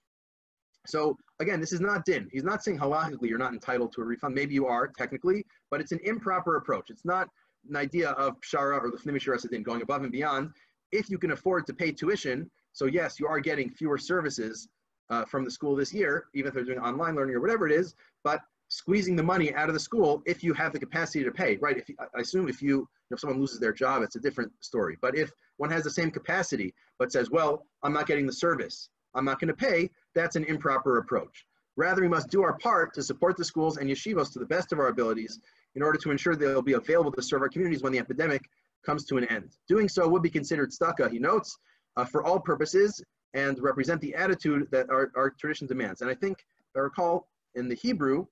[0.86, 2.30] So again, this is not din.
[2.32, 4.36] He's not saying halachically you're not entitled to a refund.
[4.36, 6.90] Maybe you are technically, but it's an improper approach.
[6.90, 7.30] It's not
[7.70, 10.52] an idea of pshara or the fnimishir din going above and beyond.
[10.92, 14.68] If you can afford to pay tuition, so yes, you are getting fewer services
[15.10, 17.74] uh, from the school this year, even if they're doing online learning or whatever it
[17.74, 18.42] is, but
[18.74, 21.78] squeezing the money out of the school if you have the capacity to pay, right?
[21.78, 24.98] If I assume if you, if someone loses their job, it's a different story.
[25.00, 28.90] But if one has the same capacity, but says, well, I'm not getting the service,
[29.14, 31.46] I'm not going to pay, that's an improper approach.
[31.76, 34.74] Rather, we must do our part to support the schools and yeshivas to the best
[34.74, 35.40] of our abilities
[35.76, 38.42] in order to ensure they'll be available to serve our communities when the epidemic
[38.84, 39.52] comes to an end.
[39.68, 41.56] Doing so would be considered tzedakah, he notes,
[41.96, 43.04] uh, for all purposes
[43.36, 46.02] and represent the attitude that our, our tradition demands.
[46.02, 46.44] And I think,
[46.76, 48.26] I recall, in the Hebrew,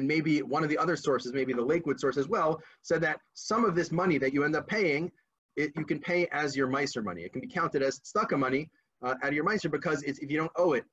[0.00, 3.20] and maybe one of the other sources, maybe the Lakewood source as well, said that
[3.34, 5.12] some of this money that you end up paying,
[5.56, 7.22] it, you can pay as your Meiser money.
[7.22, 8.70] It can be counted as tzedakah money
[9.04, 10.86] uh, out of your Meiser because if you don't owe it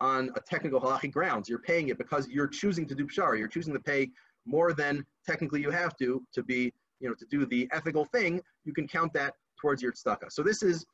[0.00, 3.36] on a technical halachic grounds, you're paying it because you're choosing to do pshar.
[3.36, 4.10] You're choosing to pay
[4.46, 8.40] more than technically you have to to be, you know, to do the ethical thing.
[8.64, 10.30] You can count that towards your tzedakah.
[10.30, 10.86] So this is,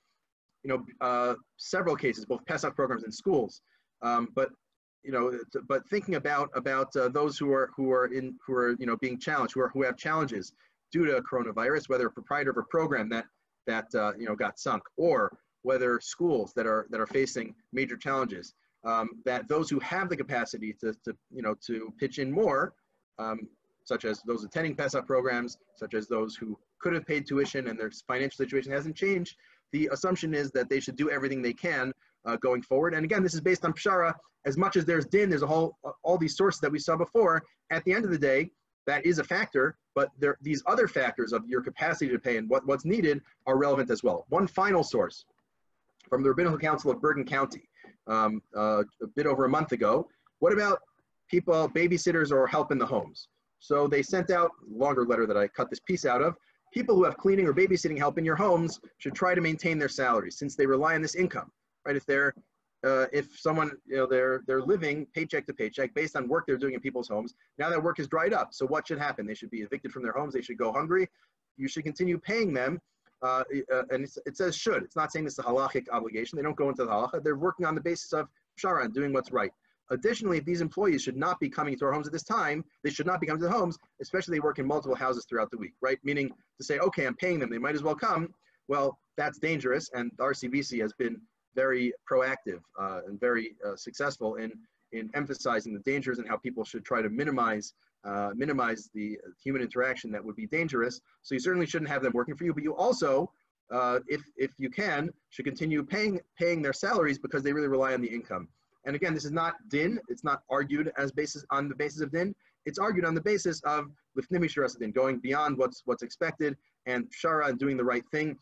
[0.62, 3.60] you know, uh, several cases, both Pesach programs and schools.
[4.00, 4.48] Um, but
[5.02, 5.32] you know,
[5.68, 8.96] but thinking about about uh, those who are who are in who are you know
[8.96, 10.52] being challenged, who are who have challenges
[10.92, 13.26] due to coronavirus, whether a proprietor of a program that
[13.66, 17.96] that uh, you know got sunk, or whether schools that are that are facing major
[17.96, 22.30] challenges, um, that those who have the capacity to, to you know to pitch in
[22.30, 22.74] more,
[23.18, 23.48] um,
[23.84, 27.78] such as those attending Pesach programs, such as those who could have paid tuition and
[27.78, 29.36] their financial situation hasn't changed,
[29.72, 31.92] the assumption is that they should do everything they can
[32.26, 32.94] uh, going forward.
[32.94, 34.14] And again, this is based on Pshara.
[34.46, 37.42] As much as there's din, there's a whole, all these sources that we saw before.
[37.70, 38.50] At the end of the day,
[38.86, 42.48] that is a factor, but there, these other factors of your capacity to pay and
[42.48, 44.24] what, what's needed are relevant as well.
[44.30, 45.26] One final source
[46.08, 47.68] from the Rabbinical Council of Bergen County,
[48.06, 50.08] um, uh, a bit over a month ago.
[50.38, 50.78] What about
[51.30, 53.28] people, babysitters or help in the homes?
[53.58, 56.36] So they sent out longer letter that I cut this piece out of.
[56.72, 59.88] People who have cleaning or babysitting help in your homes should try to maintain their
[59.88, 61.50] salaries since they rely on this income
[61.84, 61.96] right?
[61.96, 62.34] If they're
[62.86, 66.56] uh, if someone you know they're they're living paycheck to paycheck based on work they're
[66.56, 68.54] doing in people's homes now that work is dried up.
[68.54, 69.26] So what should happen?
[69.26, 70.34] They should be evicted from their homes.
[70.34, 71.08] They should go hungry.
[71.56, 72.80] You should continue paying them
[73.22, 74.82] uh, uh, and it says should.
[74.84, 76.36] It's not saying this is a halachic obligation.
[76.36, 77.22] They don't go into the halacha.
[77.22, 79.50] They're working on the basis of pshara doing what's right.
[79.90, 83.06] Additionally these employees should not be coming to our homes at this time they should
[83.06, 85.72] not be coming to the homes especially they work in multiple houses throughout the week
[85.80, 85.98] right?
[86.04, 87.50] Meaning to say okay i'm paying them.
[87.50, 88.34] They might as well come.
[88.68, 91.20] Well that's dangerous and rcbc has been
[91.54, 94.52] very proactive uh, and very uh, successful in,
[94.92, 97.74] in emphasizing the dangers and how people should try to minimize,
[98.04, 101.00] uh, minimize the human interaction that would be dangerous.
[101.22, 103.30] So you certainly shouldn't have them working for you, but you also
[103.70, 107.92] uh, if, if you can, should continue paying, paying their salaries because they really rely
[107.92, 108.48] on the income.
[108.86, 112.10] And again, this is not din, it's not argued as basis on the basis of
[112.10, 112.34] din,
[112.64, 117.48] it's argued on the basis of lifnimi din, going beyond what's, what's expected and pshara
[117.48, 118.36] and doing the right thing.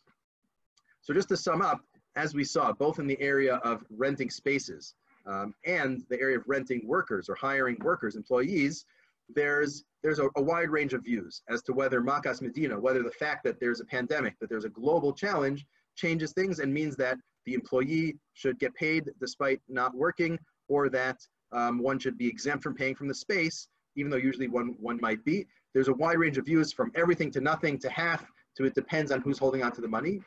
[1.00, 1.80] So just to sum up,
[2.16, 4.94] as we saw, both in the area of renting spaces
[5.26, 8.84] um, and the area of renting workers or hiring workers, employees,
[9.34, 13.10] there's there's a, a, wide range of views as to whether Makas Medina, whether the
[13.10, 17.18] fact that there's a pandemic, that there's a global challenge, changes things and means that
[17.44, 20.38] the employee should get paid despite not working,
[20.68, 21.18] or that
[21.50, 25.00] um, one should be exempt from paying from the space, even though usually one, one
[25.00, 25.44] might be.
[25.74, 28.24] There's a wide range of views from everything to nothing to half
[28.56, 30.20] to it depends on who's holding on to the money.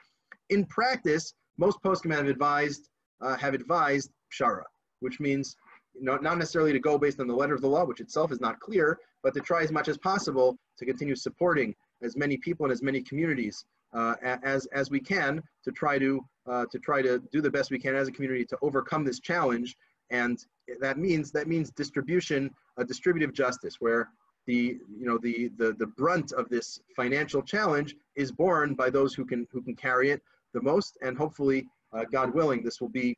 [0.49, 2.89] In practice, most poskim have advised,
[3.21, 4.63] uh, have advised pshara,
[5.01, 5.55] which means
[5.99, 8.39] not, not necessarily to go based on the letter of the law, which itself is
[8.39, 12.65] not clear, but to try as much as possible to continue supporting as many people
[12.65, 17.01] and as many communities uh, as, as we can to try to, uh, to try
[17.01, 19.75] to do the best we can as a community to overcome this challenge.
[20.11, 20.39] And
[20.79, 24.09] that means, that means distribution, a distributive justice where
[24.47, 29.13] the, you know, the, the, the brunt of this financial challenge is borne by those
[29.13, 30.21] who can, who can carry it
[30.53, 30.97] the most.
[31.01, 33.17] And hopefully, uh, God willing, this will be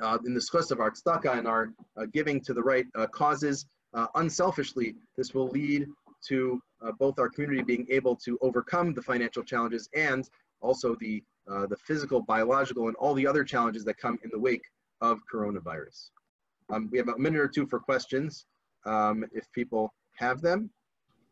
[0.00, 3.06] uh, in the schus of our tzedakah and our uh, giving to the right uh,
[3.06, 5.86] causes uh, unselfishly, this will lead
[6.28, 6.60] to
[6.98, 10.28] both our community being able to overcome the financial challenges and
[10.60, 14.62] also the, the physical, biological, and all the other challenges that come in the wake
[15.00, 16.10] of coronavirus.
[16.70, 18.46] Um, we have a minute or two for questions
[18.84, 20.70] um, if people have them.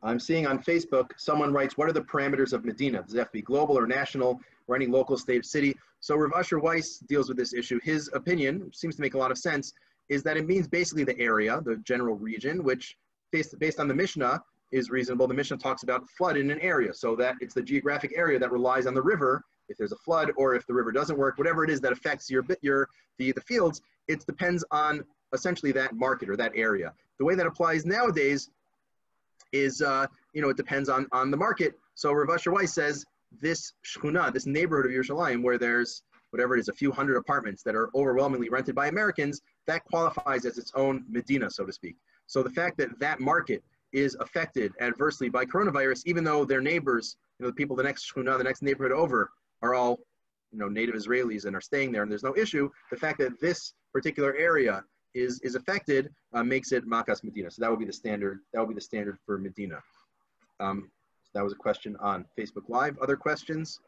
[0.02, 3.02] I'm seeing on Facebook, someone writes, what are the parameters of Medina?
[3.02, 5.74] Does it have to be global or national or any local state or city?
[6.00, 7.80] So Rav Usher Weiss deals with this issue.
[7.82, 9.72] His opinion, which seems to make a lot of sense,
[10.08, 12.96] is that it means basically the area, the general region, which
[13.32, 14.42] based, based on the Mishnah
[14.72, 15.26] is reasonable.
[15.26, 18.50] The Mishnah talks about flood in an area, so that it's the geographic area that
[18.50, 19.42] relies on the river.
[19.68, 22.28] If there's a flood or if the river doesn't work, whatever it is that affects
[22.28, 22.88] your, your
[23.18, 26.92] the, the fields, it depends on essentially that market or that area.
[27.18, 28.50] The way that applies nowadays
[29.52, 31.78] is, uh, you know, it depends on, on the market.
[31.94, 33.06] So Rav Usher Weiss says
[33.40, 36.02] this shkuna, this neighborhood of Yerushalayim, where there's
[36.34, 40.44] whatever it is, a few hundred apartments that are overwhelmingly rented by Americans, that qualifies
[40.44, 41.94] as its own Medina, so to speak.
[42.26, 43.62] So the fact that that market
[43.92, 48.12] is affected adversely by coronavirus, even though their neighbors, you know, the people the next
[48.12, 49.30] shkuna, the next neighborhood over,
[49.62, 50.00] are all,
[50.50, 52.68] you know, native Israelis and are staying there, and there's no issue.
[52.90, 54.82] The fact that this particular area
[55.14, 57.48] is, is affected uh, makes it Makas Medina.
[57.48, 58.40] So that would be the standard.
[58.52, 59.78] That would be the standard for Medina.
[60.58, 60.90] Um,
[61.34, 62.96] that was a question on Facebook Live.
[62.98, 63.80] Other questions?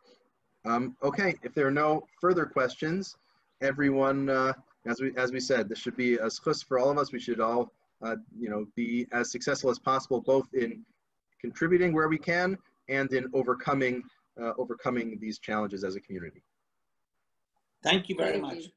[0.64, 3.16] Um, okay, if there are no further questions,
[3.62, 4.53] everyone, uh,
[4.86, 7.12] as we as we said, this should be a schus for all of us.
[7.12, 7.72] We should all,
[8.03, 10.84] uh, you know, be as successful as possible, both in
[11.40, 14.03] contributing where we can and in overcoming
[14.40, 16.42] uh, overcoming these challenges as a community.
[17.82, 18.57] Thank you very Thank much.
[18.57, 18.68] You.